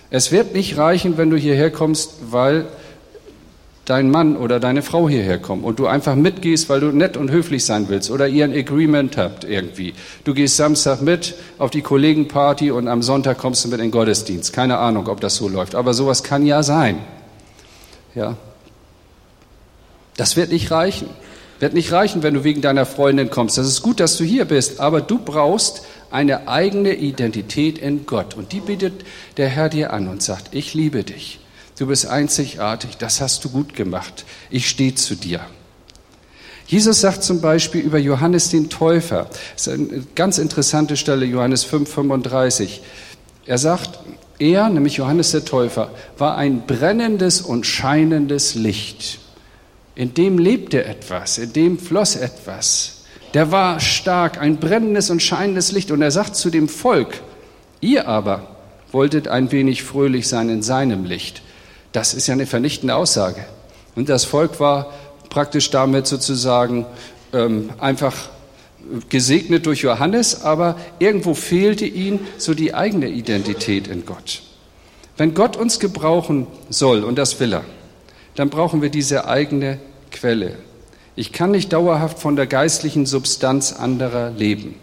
Es 0.10 0.32
wird 0.32 0.54
nicht 0.54 0.78
reichen, 0.78 1.18
wenn 1.18 1.30
du 1.30 1.38
hierher 1.38 1.72
kommst, 1.72 2.16
weil 2.32 2.68
dein 3.86 4.10
Mann 4.10 4.36
oder 4.36 4.60
deine 4.60 4.82
Frau 4.82 5.08
hierher 5.08 5.38
kommen 5.38 5.64
und 5.64 5.80
du 5.80 5.88
einfach 5.88 6.16
mitgehst, 6.16 6.70
weil 6.70 6.80
du 6.80 6.88
nett 6.88 7.18
und 7.18 7.32
höflich 7.32 7.64
sein 7.64 7.88
willst 7.88 8.10
oder 8.10 8.28
ihr 8.28 8.44
ein 8.44 8.54
Agreement 8.54 9.16
habt 9.16 9.44
irgendwie. 9.44 9.94
Du 10.24 10.34
gehst 10.34 10.58
Samstag 10.58 11.02
mit 11.02 11.36
auf 11.60 11.70
die 11.70 11.82
Kollegenparty 11.82 12.72
und 12.72 12.88
am 12.88 13.04
Sonntag 13.04 13.38
kommst 13.38 13.64
du 13.64 13.70
mit 13.70 13.80
in 13.80 13.86
den 13.88 13.92
Gottesdienst. 13.92 14.54
Keine 14.54 14.80
Ahnung, 14.80 15.08
ob 15.08 15.22
das 15.22 15.36
so 15.36 15.48
läuft, 15.48 15.76
aber 15.76 15.94
sowas 15.94 16.24
kann 16.24 16.46
ja 16.46 16.64
sein. 16.64 16.98
Ja. 18.16 18.36
Das 20.18 20.36
wird 20.36 20.52
nicht 20.52 20.72
reichen. 20.72 21.10
Wird 21.60 21.74
nicht 21.74 21.92
reichen, 21.92 22.22
wenn 22.22 22.34
du 22.34 22.44
wegen 22.44 22.62
deiner 22.62 22.86
Freundin 22.86 23.30
kommst. 23.30 23.58
Das 23.58 23.68
ist 23.68 23.82
gut, 23.82 24.00
dass 24.00 24.18
du 24.18 24.24
hier 24.24 24.46
bist, 24.46 24.80
aber 24.80 25.00
du 25.00 25.20
brauchst 25.20 25.84
eine 26.12 26.48
eigene 26.48 26.94
Identität 26.96 27.78
in 27.78 28.06
Gott 28.06 28.36
und 28.36 28.52
die 28.52 28.60
bietet 28.60 29.06
der 29.38 29.48
Herr 29.48 29.70
dir 29.70 29.94
an 29.94 30.08
und 30.08 30.22
sagt, 30.22 30.54
ich 30.54 30.74
liebe 30.74 31.04
dich. 31.04 31.40
Du 31.78 31.88
bist 31.88 32.06
einzigartig, 32.06 32.98
das 32.98 33.20
hast 33.20 33.44
du 33.44 33.50
gut 33.50 33.74
gemacht. 33.76 34.26
Ich 34.50 34.70
stehe 34.70 34.96
zu 34.96 35.16
dir. 35.16 35.42
Jesus 36.68 37.02
sagt 37.02 37.24
zum 37.24 37.42
Beispiel 37.42 37.82
über 37.82 38.00
Johannes 38.00 38.50
den 38.50 38.70
Täufer, 38.70 39.28
das 39.54 39.68
ist 39.68 39.74
eine 39.74 40.04
ganz 40.16 40.38
interessante 40.38 40.98
Stelle, 40.98 41.26
Johannes 41.26 41.68
5,35. 41.68 42.80
Er 43.46 43.58
sagt, 43.58 44.00
er, 44.40 44.70
nämlich 44.70 44.98
Johannes 44.98 45.32
der 45.32 45.46
Täufer, 45.46 45.92
war 46.18 46.38
ein 46.38 46.66
brennendes 46.66 47.42
und 47.42 47.68
scheinendes 47.68 48.56
Licht. 48.56 49.20
In 49.96 50.14
dem 50.14 50.38
lebte 50.38 50.84
etwas, 50.84 51.38
in 51.38 51.54
dem 51.54 51.78
floss 51.78 52.16
etwas. 52.16 53.04
Der 53.34 53.52
war 53.52 53.80
stark, 53.80 54.40
ein 54.40 54.58
brennendes 54.58 55.10
und 55.10 55.22
scheinendes 55.22 55.72
Licht. 55.72 55.92
Und 55.92 56.02
er 56.02 56.12
sagt 56.12 56.36
zu 56.36 56.50
dem 56.50 56.68
Volk, 56.68 57.22
ihr 57.82 58.08
aber 58.08 58.48
wolltet 58.92 59.28
ein 59.28 59.52
wenig 59.52 59.84
fröhlich 59.84 60.28
sein 60.28 60.50
in 60.50 60.64
seinem 60.64 61.04
Licht. 61.06 61.42
Das 61.96 62.14
ist 62.14 62.28
ja 62.28 62.34
eine 62.34 62.46
vernichtende 62.46 62.94
Aussage. 62.94 63.46
Und 63.96 64.10
das 64.10 64.26
Volk 64.26 64.60
war 64.60 64.92
praktisch 65.30 65.70
damit 65.70 66.08
sozusagen 66.08 66.86
ähm, 67.32 67.70
einfach 67.80 68.14
gesegnet 69.08 69.66
durch 69.66 69.80
Johannes, 69.80 70.42
aber 70.42 70.76
irgendwo 71.00 71.34
fehlte 71.34 71.86
ihnen 71.86 72.20
so 72.38 72.54
die 72.54 72.74
eigene 72.74 73.08
Identität 73.08 73.88
in 73.88 74.06
Gott. 74.06 74.42
Wenn 75.16 75.34
Gott 75.34 75.56
uns 75.56 75.80
gebrauchen 75.80 76.48
soll, 76.70 77.06
und 77.06 77.18
das 77.18 77.40
will 77.40 77.54
er, 77.54 77.64
dann 78.36 78.50
brauchen 78.50 78.82
wir 78.82 78.90
diese 78.90 79.30
eigene 79.30 79.80
Quelle. 80.12 80.58
Ich 81.16 81.32
kann 81.32 81.52
nicht 81.52 81.72
dauerhaft 81.72 82.20
von 82.20 82.36
der 82.36 82.46
geistlichen 82.46 83.06
Substanz 83.06 83.72
anderer 83.72 84.32
leben. 84.32 84.76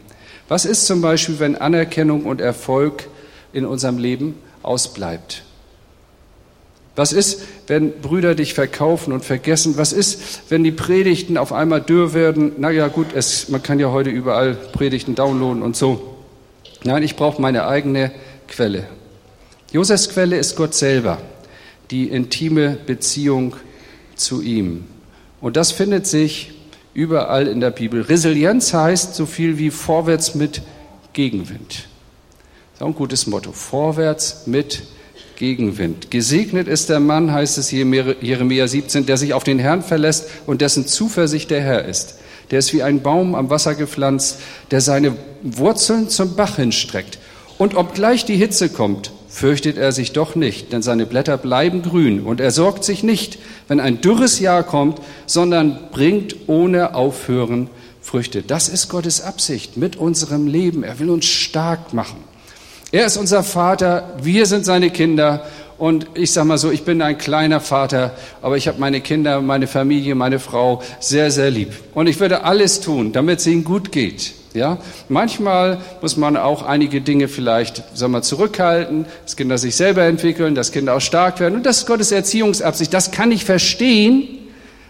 Was 0.49 0.65
ist 0.65 0.87
zum 0.87 1.03
Beispiel, 1.03 1.41
wenn 1.41 1.57
Anerkennung 1.57 2.25
und 2.25 2.41
Erfolg 2.41 3.07
in 3.53 3.67
unserem 3.67 3.99
Leben 3.99 4.39
ausbleibt? 4.63 5.43
Was 6.95 7.13
ist, 7.13 7.43
wenn 7.69 8.01
Brüder 8.01 8.35
dich 8.35 8.53
verkaufen 8.53 9.13
und 9.13 9.25
vergessen? 9.25 9.79
Was 9.79 9.93
ist, 9.93 10.51
wenn 10.51 10.63
die 10.63 10.73
Predigten 10.73 11.39
auf 11.39 11.53
einmal 11.53 11.81
dürr 11.81 12.13
werden? 12.13 12.53
Na 12.59 12.71
ja, 12.71 12.89
gut, 12.89 13.09
es, 13.15 13.49
man 13.49 13.63
kann 13.63 13.81
ja 13.81 13.91
heute 13.91 14.11
überall 14.11 14.55
Predigten 14.55 15.15
downloaden 15.15 15.63
und 15.63 15.75
so. 15.75 16.17
Nein, 16.85 17.03
ich 17.03 17.17
brauche 17.17 17.41
meine 17.41 17.67
eigene 17.67 18.13
Quelle. 18.47 18.87
Josefs 19.73 20.11
Quelle 20.11 20.37
ist 20.37 20.55
Gott 20.57 20.75
selber, 20.75 21.19
die 21.91 22.09
intime 22.09 22.77
Beziehung 22.87 23.57
zu 24.15 24.43
ihm. 24.43 24.85
Und 25.41 25.57
das 25.57 25.73
findet 25.73 26.07
sich 26.07 26.53
überall 26.93 27.47
in 27.47 27.61
der 27.61 27.71
Bibel. 27.71 28.03
Resilienz 28.03 28.75
heißt 28.75 29.15
so 29.15 29.25
viel 29.25 29.57
wie 29.57 29.71
vorwärts 29.71 30.35
mit 30.35 30.61
Gegenwind. 31.15 31.71
Das 31.71 32.75
ist 32.75 32.83
auch 32.83 32.87
ein 32.89 32.95
gutes 32.95 33.27
Motto. 33.27 33.53
Vorwärts 33.53 34.47
mit 34.47 34.75
Gegenwind. 34.75 35.02
Gesegnet 36.11 36.69
ist 36.69 36.89
der 36.89 37.01
Mann, 37.01 37.33
heißt 37.33 37.59
es 37.59 37.73
Jeremia 37.73 38.69
17, 38.69 39.07
der 39.07 39.17
sich 39.17 39.35
auf 39.35 39.43
den 39.43 39.59
Herrn 39.59 39.83
verlässt 39.83 40.29
und 40.47 40.61
dessen 40.61 40.87
Zuversicht 40.87 41.51
der 41.51 41.61
Herr 41.61 41.85
ist. 41.85 42.15
Der 42.53 42.61
ist 42.61 42.73
wie 42.73 42.85
ein 42.85 43.03
Baum 43.03 43.35
am 43.35 43.51
Wasser 43.51 43.75
gepflanzt, 43.75 44.39
der 44.71 44.81
seine 44.81 45.17
Wurzeln 45.43 46.09
zum 46.09 46.37
Bach 46.37 46.57
hinstreckt. 46.57 47.19
Und 47.59 47.75
obgleich 47.75 48.25
die 48.25 48.37
Hitze 48.37 48.69
kommt, 48.69 49.11
fürchtet 49.29 49.79
er 49.79 49.91
sich 49.91 50.13
doch 50.13 50.37
nicht, 50.37 50.73
denn 50.73 50.83
seine 50.83 51.07
Blätter 51.07 51.39
bleiben 51.39 51.83
grün 51.83 52.21
und 52.21 52.41
er 52.41 52.53
sorgt 52.53 52.85
sich 52.85 53.03
nicht, 53.03 53.39
wenn 53.67 53.81
ein 53.81 54.01
dürres 54.01 54.39
Jahr 54.39 54.63
kommt, 54.63 55.01
sondern 55.27 55.89
bringt 55.91 56.49
ohne 56.49 56.95
Aufhören 56.95 57.69
Früchte. 58.01 58.43
Das 58.43 58.69
ist 58.69 58.89
Gottes 58.89 59.23
Absicht 59.23 59.77
mit 59.77 59.97
unserem 59.97 60.47
Leben. 60.47 60.85
Er 60.85 60.99
will 60.99 61.11
uns 61.11 61.25
stark 61.25 61.95
machen. 61.95 62.19
Er 62.93 63.07
ist 63.07 63.17
unser 63.17 63.43
Vater, 63.43 64.13
wir 64.23 64.45
sind 64.45 64.67
seine 64.67 64.91
Kinder 64.91 65.47
und 65.79 66.09
ich 66.13 66.31
sage 66.31 66.47
mal 66.47 66.59
so, 66.59 66.71
ich 66.71 66.85
bin 66.85 67.01
ein 67.01 67.17
kleiner 67.17 67.59
Vater, 67.59 68.13
aber 68.43 68.59
ich 68.59 68.69
habe 68.69 68.79
meine 68.79 69.01
Kinder, 69.01 69.41
meine 69.41 69.67
Familie, 69.67 70.15
meine 70.15 70.39
Frau 70.39 70.83
sehr, 71.01 71.31
sehr 71.31 71.51
lieb. 71.51 71.73
Und 71.95 72.07
ich 72.07 72.21
würde 72.21 72.45
alles 72.45 72.81
tun, 72.81 73.13
damit 73.13 73.39
es 73.39 73.47
ihnen 73.47 73.65
gut 73.65 73.93
geht. 73.93 74.35
Ja, 74.53 74.77
manchmal 75.09 75.81
muss 76.03 76.19
man 76.19 76.37
auch 76.37 76.63
einige 76.63 77.01
Dinge 77.01 77.29
vielleicht, 77.29 77.83
sagen 77.97 78.13
wir, 78.13 78.21
zurückhalten, 78.21 79.07
dass 79.25 79.37
Kinder 79.37 79.57
sich 79.57 79.75
selber 79.75 80.03
entwickeln, 80.03 80.55
dass 80.55 80.71
Kinder 80.71 80.95
auch 80.95 81.01
stark 81.01 81.41
werden. 81.41 81.55
Und 81.55 81.65
das 81.65 81.79
ist 81.79 81.87
Gottes 81.87 82.13
Erziehungsabsicht. 82.13 82.93
Das 82.93 83.11
kann 83.11 83.33
ich 83.33 83.47
verstehen, 83.47 84.29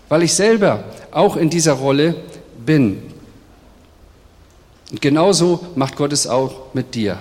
weil 0.09 0.25
ich 0.25 0.35
selber 0.35 0.83
auch 1.13 1.37
in 1.37 1.51
dieser 1.51 1.75
Rolle 1.75 2.17
bin. 2.67 3.01
Und 4.91 5.01
genauso 5.01 5.69
macht 5.77 5.95
Gott 5.95 6.13
es 6.13 6.27
auch 6.27 6.75
mit 6.75 6.97
dir. 6.97 7.19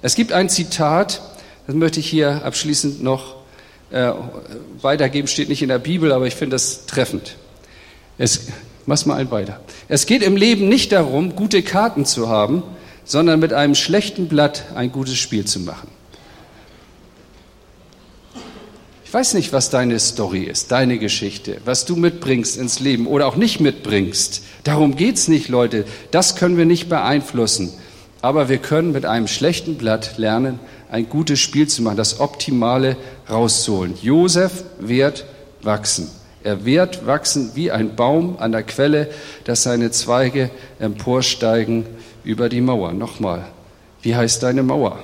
Es 0.00 0.14
gibt 0.14 0.32
ein 0.32 0.48
Zitat, 0.48 1.20
das 1.66 1.74
möchte 1.74 1.98
ich 1.98 2.08
hier 2.08 2.44
abschließend 2.44 3.02
noch 3.02 3.36
äh, 3.90 4.12
weitergeben, 4.80 5.26
steht 5.26 5.48
nicht 5.48 5.62
in 5.62 5.68
der 5.68 5.78
Bibel, 5.78 6.12
aber 6.12 6.26
ich 6.26 6.34
finde 6.34 6.54
das 6.54 6.86
treffend. 6.86 7.36
Es, 8.16 8.46
mach's 8.86 9.06
mal 9.06 9.16
ein 9.16 9.30
weiter. 9.30 9.60
Es 9.88 10.06
geht 10.06 10.22
im 10.22 10.36
Leben 10.36 10.68
nicht 10.68 10.92
darum, 10.92 11.34
gute 11.34 11.62
Karten 11.62 12.04
zu 12.04 12.28
haben, 12.28 12.62
sondern 13.04 13.40
mit 13.40 13.52
einem 13.52 13.74
schlechten 13.74 14.28
Blatt 14.28 14.66
ein 14.74 14.92
gutes 14.92 15.16
Spiel 15.16 15.46
zu 15.46 15.60
machen. 15.60 15.88
Ich 19.04 19.14
weiß 19.14 19.32
nicht, 19.34 19.54
was 19.54 19.70
deine 19.70 19.98
Story 19.98 20.42
ist, 20.42 20.70
deine 20.70 20.98
Geschichte, 20.98 21.62
was 21.64 21.86
du 21.86 21.96
mitbringst 21.96 22.58
ins 22.58 22.78
Leben 22.78 23.06
oder 23.06 23.26
auch 23.26 23.36
nicht 23.36 23.58
mitbringst. 23.58 24.42
Darum 24.64 24.96
geht's 24.96 25.28
nicht, 25.28 25.48
Leute. 25.48 25.86
Das 26.10 26.36
können 26.36 26.58
wir 26.58 26.66
nicht 26.66 26.90
beeinflussen. 26.90 27.72
Aber 28.20 28.48
wir 28.48 28.58
können 28.58 28.92
mit 28.92 29.06
einem 29.06 29.28
schlechten 29.28 29.76
Blatt 29.76 30.18
lernen, 30.18 30.58
ein 30.90 31.08
gutes 31.08 31.38
Spiel 31.38 31.68
zu 31.68 31.82
machen, 31.82 31.96
das 31.96 32.20
Optimale 32.20 32.96
rauszuholen. 33.30 33.94
Josef 34.02 34.64
wird 34.80 35.24
wachsen. 35.62 36.10
Er 36.42 36.64
wird 36.64 37.06
wachsen 37.06 37.50
wie 37.54 37.70
ein 37.70 37.94
Baum 37.94 38.36
an 38.38 38.52
der 38.52 38.62
Quelle, 38.62 39.08
dass 39.44 39.64
seine 39.64 39.90
Zweige 39.90 40.50
emporsteigen 40.78 41.86
über 42.24 42.48
die 42.48 42.60
Mauer. 42.60 42.92
Nochmal, 42.92 43.46
wie 44.02 44.16
heißt 44.16 44.42
deine 44.42 44.62
Mauer? 44.62 44.98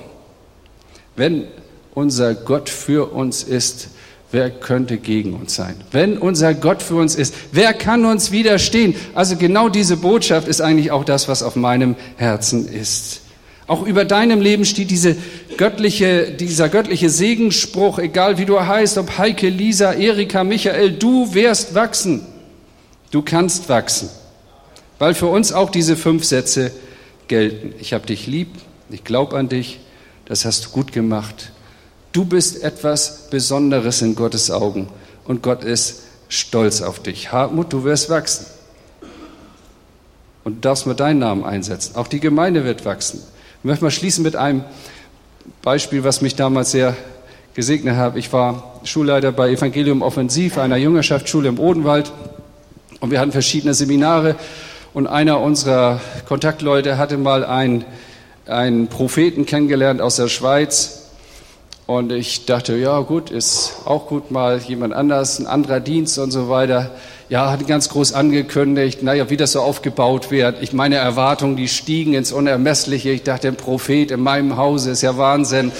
Wenn 1.15 1.45
unser 1.93 2.33
Gott 2.33 2.69
für 2.69 3.13
uns 3.13 3.43
ist, 3.43 3.89
wer 4.35 4.49
könnte 4.49 4.97
gegen 4.97 5.33
uns 5.33 5.55
sein? 5.55 5.75
Wenn 5.91 6.17
unser 6.17 6.53
Gott 6.53 6.83
für 6.83 6.95
uns 6.95 7.15
ist, 7.15 7.33
wer 7.53 7.73
kann 7.73 8.03
uns 8.03 8.31
widerstehen? 8.31 8.93
Also 9.13 9.37
genau 9.37 9.69
diese 9.69 9.95
Botschaft 9.95 10.49
ist 10.49 10.59
eigentlich 10.59 10.91
auch 10.91 11.05
das, 11.05 11.29
was 11.29 11.41
auf 11.41 11.55
meinem 11.55 11.95
Herzen 12.17 12.67
ist. 12.67 13.21
Auch 13.65 13.83
über 13.83 14.03
deinem 14.03 14.41
Leben 14.41 14.65
steht 14.65 14.91
diese 14.91 15.15
göttliche, 15.55 16.31
dieser 16.31 16.67
göttliche 16.67 17.09
Segensspruch, 17.09 17.97
egal 17.97 18.37
wie 18.37 18.45
du 18.45 18.59
heißt, 18.59 18.97
ob 18.97 19.17
Heike, 19.17 19.47
Lisa, 19.47 19.93
Erika, 19.93 20.43
Michael, 20.43 20.91
du 20.91 21.33
wirst 21.33 21.73
wachsen. 21.73 22.25
Du 23.11 23.21
kannst 23.21 23.69
wachsen. 23.69 24.09
Weil 24.99 25.13
für 25.13 25.27
uns 25.27 25.53
auch 25.53 25.69
diese 25.69 25.95
fünf 25.95 26.25
Sätze 26.25 26.71
gelten. 27.29 27.73
Ich 27.79 27.93
habe 27.93 28.05
dich 28.05 28.27
lieb, 28.27 28.49
ich 28.89 29.05
glaube 29.05 29.37
an 29.37 29.47
dich, 29.47 29.79
das 30.25 30.43
hast 30.43 30.65
du 30.65 30.69
gut 30.71 30.91
gemacht, 30.91 31.53
Du 32.15 32.23
bist 32.23 32.63
etwas 32.63 33.27
Besonderes 33.29 34.01
in 34.01 34.15
Gottes 34.15 34.49
Augen 34.49 34.87
und 35.25 35.43
Gott 35.43 35.65
ist 35.65 36.03
stolz 36.29 36.81
auf 36.81 36.99
dich. 36.99 37.33
Hartmut, 37.33 37.73
du 37.73 37.83
wirst 37.83 38.09
wachsen. 38.09 38.45
Und 40.45 40.55
du 40.55 40.61
darfst 40.61 40.87
mit 40.87 41.01
deinen 41.01 41.19
Namen 41.19 41.43
einsetzen. 41.43 41.97
Auch 41.97 42.07
die 42.07 42.21
Gemeinde 42.21 42.63
wird 42.63 42.85
wachsen. 42.85 43.21
Ich 43.59 43.65
möchte 43.65 43.83
mal 43.83 43.91
schließen 43.91 44.23
mit 44.23 44.37
einem 44.37 44.63
Beispiel, 45.61 46.05
was 46.05 46.21
mich 46.21 46.37
damals 46.37 46.71
sehr 46.71 46.95
gesegnet 47.53 47.97
hat. 47.97 48.15
Ich 48.15 48.31
war 48.31 48.79
Schulleiter 48.85 49.33
bei 49.33 49.49
Evangelium 49.49 50.01
Offensiv, 50.01 50.57
einer 50.57 50.77
Jüngerschaftsschule 50.77 51.49
im 51.49 51.59
Odenwald. 51.59 52.13
Und 53.01 53.11
wir 53.11 53.19
hatten 53.19 53.33
verschiedene 53.33 53.73
Seminare. 53.73 54.37
Und 54.93 55.07
einer 55.07 55.41
unserer 55.41 55.99
Kontaktleute 56.29 56.97
hatte 56.97 57.17
mal 57.17 57.43
einen, 57.43 57.83
einen 58.45 58.87
Propheten 58.87 59.45
kennengelernt 59.45 59.99
aus 59.99 60.15
der 60.15 60.29
Schweiz. 60.29 61.01
Und 61.87 62.11
ich 62.11 62.45
dachte, 62.45 62.75
ja 62.75 62.99
gut, 63.01 63.29
ist 63.29 63.75
auch 63.85 64.07
gut 64.07 64.31
mal 64.31 64.57
jemand 64.57 64.93
anders, 64.93 65.37
ein 65.37 65.45
anderer 65.45 65.79
Dienst 65.79 66.17
und 66.17 66.31
so 66.31 66.49
weiter. 66.49 66.89
Ja, 67.29 67.51
hat 67.51 67.67
ganz 67.67 67.89
groß 67.89 68.13
angekündigt, 68.13 69.03
naja, 69.03 69.29
wie 69.29 69.37
das 69.37 69.51
so 69.51 69.61
aufgebaut 69.61 70.31
wird. 70.31 70.63
Ich 70.63 70.73
meine 70.73 70.95
Erwartungen, 70.95 71.55
die 71.55 71.67
stiegen 71.67 72.15
ins 72.15 72.31
Unermessliche. 72.31 73.11
Ich 73.11 73.21
dachte, 73.21 73.49
ein 73.49 73.55
Prophet 73.55 74.09
in 74.09 74.19
meinem 74.21 74.57
Hause 74.57 74.91
ist 74.91 75.03
ja 75.03 75.15
Wahnsinn. 75.17 75.71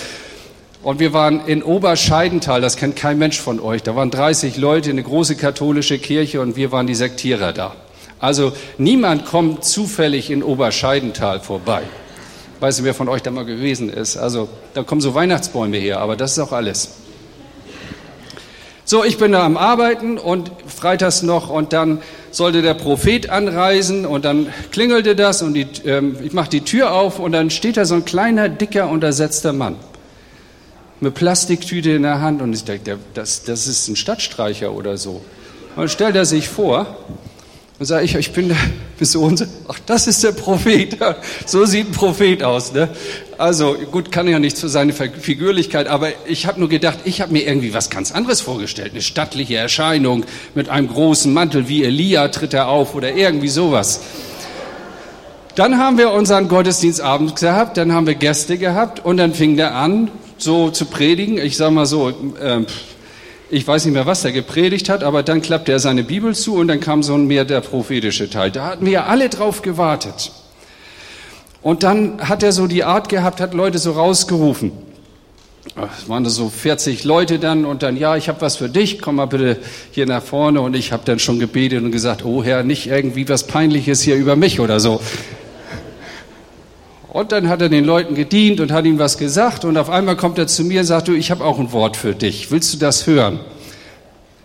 Und 0.84 1.00
wir 1.00 1.14
waren 1.14 1.44
in 1.48 1.64
Oberscheidental, 1.64 2.62
das 2.62 2.78
kennt 2.78 2.96
kein 2.96 3.18
Mensch 3.18 3.40
von 3.40 3.60
euch. 3.60 3.82
Da 3.82 3.96
waren 3.96 4.12
30 4.12 4.58
Leute, 4.58 4.92
eine 4.92 5.02
große 5.02 5.36
katholische 5.36 5.98
Kirche 5.98 6.40
und 6.40 6.56
wir 6.56 6.72
waren 6.72 6.86
die 6.86 6.94
Sektierer 6.94 7.52
da. 7.52 7.76
Also 8.20 8.54
niemand 8.78 9.26
kommt 9.26 9.66
zufällig 9.66 10.30
in 10.30 10.44
Oberscheidental 10.44 11.40
vorbei 11.40 11.82
weiß 12.60 12.78
nicht, 12.78 12.86
wer 12.86 12.94
von 12.94 13.10
euch 13.10 13.22
da 13.22 13.32
mal 13.32 13.46
gewesen 13.46 13.90
ist. 13.90 14.18
Also 14.18 14.50
da 14.74 14.84
kommen 14.84 15.02
so 15.02 15.14
Weihnachtsbäume 15.14 15.78
her, 15.78 16.00
aber 16.00 16.16
das 16.16 16.34
ist 16.34 16.40
auch 16.40 16.52
alles. 16.52 16.90
So, 18.88 19.04
ich 19.04 19.18
bin 19.18 19.32
da 19.32 19.44
am 19.44 19.58
Arbeiten 19.58 20.20
und 20.20 20.52
freitags 20.68 21.24
noch 21.24 21.50
und 21.50 21.74
dann 21.74 22.04
sollte 22.30 22.62
der 22.62 22.76
Prophet 22.76 23.32
anreisen 23.32 24.06
und 24.06 24.26
dann 24.26 24.54
klingelte 24.72 25.16
das 25.16 25.42
und 25.42 25.56
die, 25.56 25.66
ähm, 25.86 26.18
ich 26.24 26.34
mache 26.34 26.50
die 26.50 26.62
Tür 26.62 26.92
auf 26.92 27.18
und 27.18 27.32
dann 27.32 27.50
steht 27.50 27.78
da 27.78 27.86
so 27.86 27.96
ein 27.96 28.06
kleiner, 28.06 28.48
dicker, 28.48 28.90
untersetzter 28.90 29.54
Mann 29.54 29.78
mit 31.00 31.16
Plastiktüte 31.16 31.92
in 31.92 32.04
der 32.04 32.22
Hand 32.22 32.42
und 32.42 32.54
ich 32.54 32.64
denke, 32.64 33.00
das, 33.16 33.44
das 33.44 33.68
ist 33.68 33.88
ein 33.88 33.96
Stadtstreicher 33.96 34.72
oder 34.72 34.98
so. 34.98 35.22
Und 35.76 35.78
dann 35.78 35.90
stellt 35.90 36.16
er 36.16 36.26
sich 36.26 36.48
vor 36.48 36.98
und 37.78 37.86
sage 37.86 38.06
ich, 38.06 38.16
ich 38.16 38.32
bin 38.32 38.48
der 38.48 38.58
Person, 38.98 39.38
ach, 39.68 39.80
das 39.86 40.08
ist 40.08 40.24
der 40.24 40.32
Prophet. 40.32 40.98
So 41.46 41.66
sieht 41.66 41.90
ein 41.90 41.92
Prophet 41.92 42.42
aus. 42.42 42.72
Ne? 42.72 42.90
Also 43.38 43.76
gut, 43.92 44.12
kann 44.12 44.28
ja 44.28 44.40
nicht 44.40 44.56
zu 44.56 44.70
seiner 44.70 44.94
Figürlichkeit, 44.94 45.88
aber 45.88 46.10
ich 46.26 46.46
habe 46.46 46.60
nur 46.60 46.70
gedacht, 46.70 47.00
ich 47.04 47.20
habe 47.20 47.34
mir 47.34 47.46
irgendwie 47.46 47.74
was 47.74 47.90
ganz 47.90 48.14
anderes 48.14 48.40
vorgestellt. 48.40 48.94
Eine 48.94 49.02
stattliche 49.02 49.58
Erscheinung 49.58 50.26
mit 50.54 50.70
einem 50.70 50.88
großen 50.88 51.34
Mantel, 51.34 51.68
wie 51.68 51.84
Elia 51.84 52.30
tritt 52.30 52.54
er 52.54 52.70
auf 52.70 52.96
oder 52.96 53.14
irgendwie 53.14 53.50
sowas. 53.50 54.00
Dann 55.56 55.78
haben 55.78 55.98
wir 55.98 56.12
unseren 56.12 56.48
Gottesdienstabend 56.48 57.36
gehabt, 57.36 57.78
dann 57.78 57.94
haben 57.94 58.08
wir 58.08 58.16
Gäste 58.16 58.58
gehabt 58.58 59.04
und 59.04 59.18
dann 59.18 59.34
fing 59.34 59.58
der 59.58 59.76
an, 59.76 60.12
so 60.38 60.70
zu 60.70 60.86
predigen. 60.86 61.38
Ich 61.38 61.58
sag 61.58 61.72
mal 61.72 61.86
so, 61.86 62.10
äh, 62.10 62.62
ich 63.50 63.68
weiß 63.68 63.86
nicht 63.86 63.94
mehr, 63.94 64.06
was 64.06 64.26
er 64.26 64.32
gepredigt 64.32 64.90
hat, 64.90 65.04
aber 65.04 65.24
dann 65.24 65.42
klappte 65.42 65.72
er 65.72 65.80
seine 65.80 66.04
Bibel 66.04 66.34
zu 66.36 66.56
und 66.56 66.68
dann 66.68 66.80
kam 66.80 67.04
so 67.04 67.18
mehr 67.18 67.46
der 67.46 67.62
prophetische 67.62 68.30
Teil. 68.30 68.52
Da 68.52 68.66
hatten 68.66 68.86
wir 68.86 69.08
alle 69.08 69.30
drauf 69.30 69.62
gewartet. 69.62 70.32
Und 71.62 71.84
dann 71.84 72.20
hat 72.28 72.44
er 72.44 72.52
so 72.52 72.68
die 72.68 72.84
Art 72.84 73.10
gehabt, 73.10 73.42
hat 73.42 73.54
Leute 73.54 73.78
so 73.78 73.92
rausgerufen. 73.92 74.72
Es 75.98 76.08
waren 76.08 76.24
so 76.26 76.50
40 76.50 77.04
Leute 77.04 77.40
dann 77.40 77.66
und 77.66 77.82
dann, 77.82 77.98
ja, 77.98 78.16
ich 78.16 78.30
habe 78.30 78.40
was 78.42 78.56
für 78.56 78.70
dich, 78.70 79.02
komm 79.02 79.16
mal 79.16 79.26
bitte 79.26 79.58
hier 79.92 80.06
nach 80.06 80.22
vorne. 80.22 80.62
Und 80.62 80.76
ich 80.76 80.92
habe 80.92 81.04
dann 81.06 81.20
schon 81.20 81.40
gebetet 81.40 81.84
und 81.84 81.92
gesagt, 81.92 82.24
oh 82.24 82.44
Herr, 82.44 82.64
nicht 82.64 82.88
irgendwie 82.88 83.28
was 83.28 83.48
Peinliches 83.48 84.02
hier 84.02 84.16
über 84.16 84.36
mich 84.36 84.60
oder 84.60 84.80
so. 84.80 85.02
Und 87.16 87.32
dann 87.32 87.48
hat 87.48 87.62
er 87.62 87.70
den 87.70 87.86
Leuten 87.86 88.14
gedient 88.14 88.60
und 88.60 88.74
hat 88.74 88.84
ihnen 88.84 89.00
was 89.00 89.18
gesagt 89.18 89.64
und 89.64 89.78
auf 89.78 89.90
einmal 89.90 90.18
kommt 90.18 90.38
er 90.38 90.48
zu 90.48 90.66
mir 90.66 90.82
und 90.82 90.86
sagt, 90.86 91.08
du, 91.08 91.14
ich 91.14 91.32
habe 91.32 91.46
auch 91.46 91.60
ein 91.60 91.72
Wort 91.72 91.96
für 91.96 92.14
dich. 92.14 92.52
Willst 92.52 92.74
du 92.74 92.78
das 92.78 93.08
hören? 93.08 93.40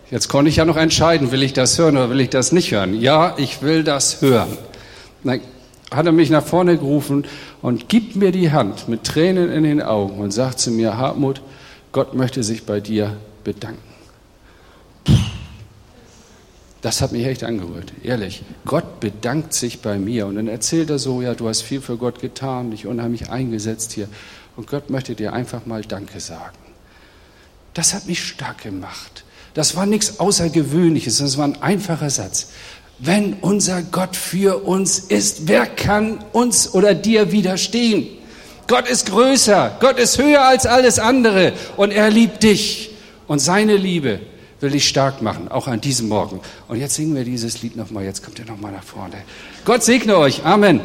Jetzt 0.09 0.29
konnte 0.29 0.47
ich 0.47 0.55
ja 0.55 0.63
noch 0.63 0.77
entscheiden, 0.77 1.33
will 1.33 1.43
ich 1.43 1.51
das 1.51 1.77
hören 1.77 1.97
oder 1.97 2.09
will 2.09 2.21
ich 2.21 2.29
das 2.29 2.53
nicht 2.53 2.71
hören? 2.71 2.97
Ja, 2.97 3.35
ich 3.37 3.61
will 3.61 3.83
das 3.83 4.21
hören. 4.21 4.57
Dann 5.25 5.41
hat 5.93 6.05
er 6.05 6.13
mich 6.13 6.29
nach 6.29 6.45
vorne 6.45 6.77
gerufen 6.77 7.25
und 7.61 7.89
gibt 7.89 8.15
mir 8.15 8.31
die 8.31 8.53
Hand 8.53 8.87
mit 8.87 9.03
Tränen 9.03 9.51
in 9.51 9.63
den 9.63 9.81
Augen 9.81 10.19
und 10.19 10.31
sagt 10.31 10.61
zu 10.61 10.71
mir, 10.71 10.95
Hartmut, 10.95 11.41
Gott 11.91 12.13
möchte 12.13 12.41
sich 12.41 12.65
bei 12.65 12.79
dir 12.79 13.17
bedanken. 13.43 13.90
Das 16.81 17.01
hat 17.01 17.11
mich 17.11 17.25
echt 17.25 17.43
angerührt, 17.43 17.93
ehrlich. 18.03 18.41
Gott 18.65 18.99
bedankt 18.99 19.53
sich 19.53 19.81
bei 19.81 19.99
mir 19.99 20.25
und 20.25 20.35
dann 20.35 20.47
erzählt 20.47 20.89
er 20.89 20.97
so, 20.97 21.21
ja, 21.21 21.35
du 21.35 21.47
hast 21.47 21.61
viel 21.61 21.79
für 21.79 21.97
Gott 21.97 22.19
getan, 22.19 22.71
dich 22.71 22.87
unheimlich 22.87 23.29
eingesetzt 23.29 23.91
hier 23.91 24.07
und 24.55 24.67
Gott 24.67 24.89
möchte 24.89 25.13
dir 25.13 25.33
einfach 25.33 25.67
mal 25.67 25.83
Danke 25.83 26.19
sagen. 26.19 26.57
Das 27.75 27.93
hat 27.93 28.07
mich 28.07 28.23
stark 28.23 28.63
gemacht. 28.63 29.23
Das 29.53 29.75
war 29.75 29.85
nichts 29.85 30.19
Außergewöhnliches, 30.19 31.19
das 31.19 31.37
war 31.37 31.45
ein 31.45 31.61
einfacher 31.61 32.09
Satz. 32.09 32.49
Wenn 32.97 33.33
unser 33.41 33.83
Gott 33.83 34.15
für 34.15 34.63
uns 34.63 34.99
ist, 34.99 35.47
wer 35.47 35.67
kann 35.67 36.23
uns 36.31 36.73
oder 36.73 36.95
dir 36.95 37.31
widerstehen? 37.31 38.07
Gott 38.67 38.87
ist 38.87 39.07
größer, 39.07 39.77
Gott 39.79 39.99
ist 39.99 40.17
höher 40.17 40.43
als 40.43 40.65
alles 40.65 40.97
andere 40.97 41.53
und 41.77 41.91
er 41.91 42.09
liebt 42.09 42.41
dich. 42.41 42.87
Und 43.27 43.39
seine 43.39 43.77
Liebe 43.77 44.19
will 44.61 44.71
dich 44.71 44.87
stark 44.87 45.21
machen, 45.21 45.47
auch 45.49 45.67
an 45.67 45.81
diesem 45.81 46.07
Morgen. 46.07 46.39
Und 46.67 46.77
jetzt 46.77 46.95
singen 46.95 47.15
wir 47.15 47.23
dieses 47.23 47.61
Lied 47.61 47.75
nochmal, 47.75 48.03
jetzt 48.03 48.23
kommt 48.23 48.39
ihr 48.39 48.45
nochmal 48.45 48.71
nach 48.71 48.83
vorne. 48.83 49.15
Gott 49.65 49.83
segne 49.83 50.17
euch, 50.17 50.45
Amen. 50.45 50.81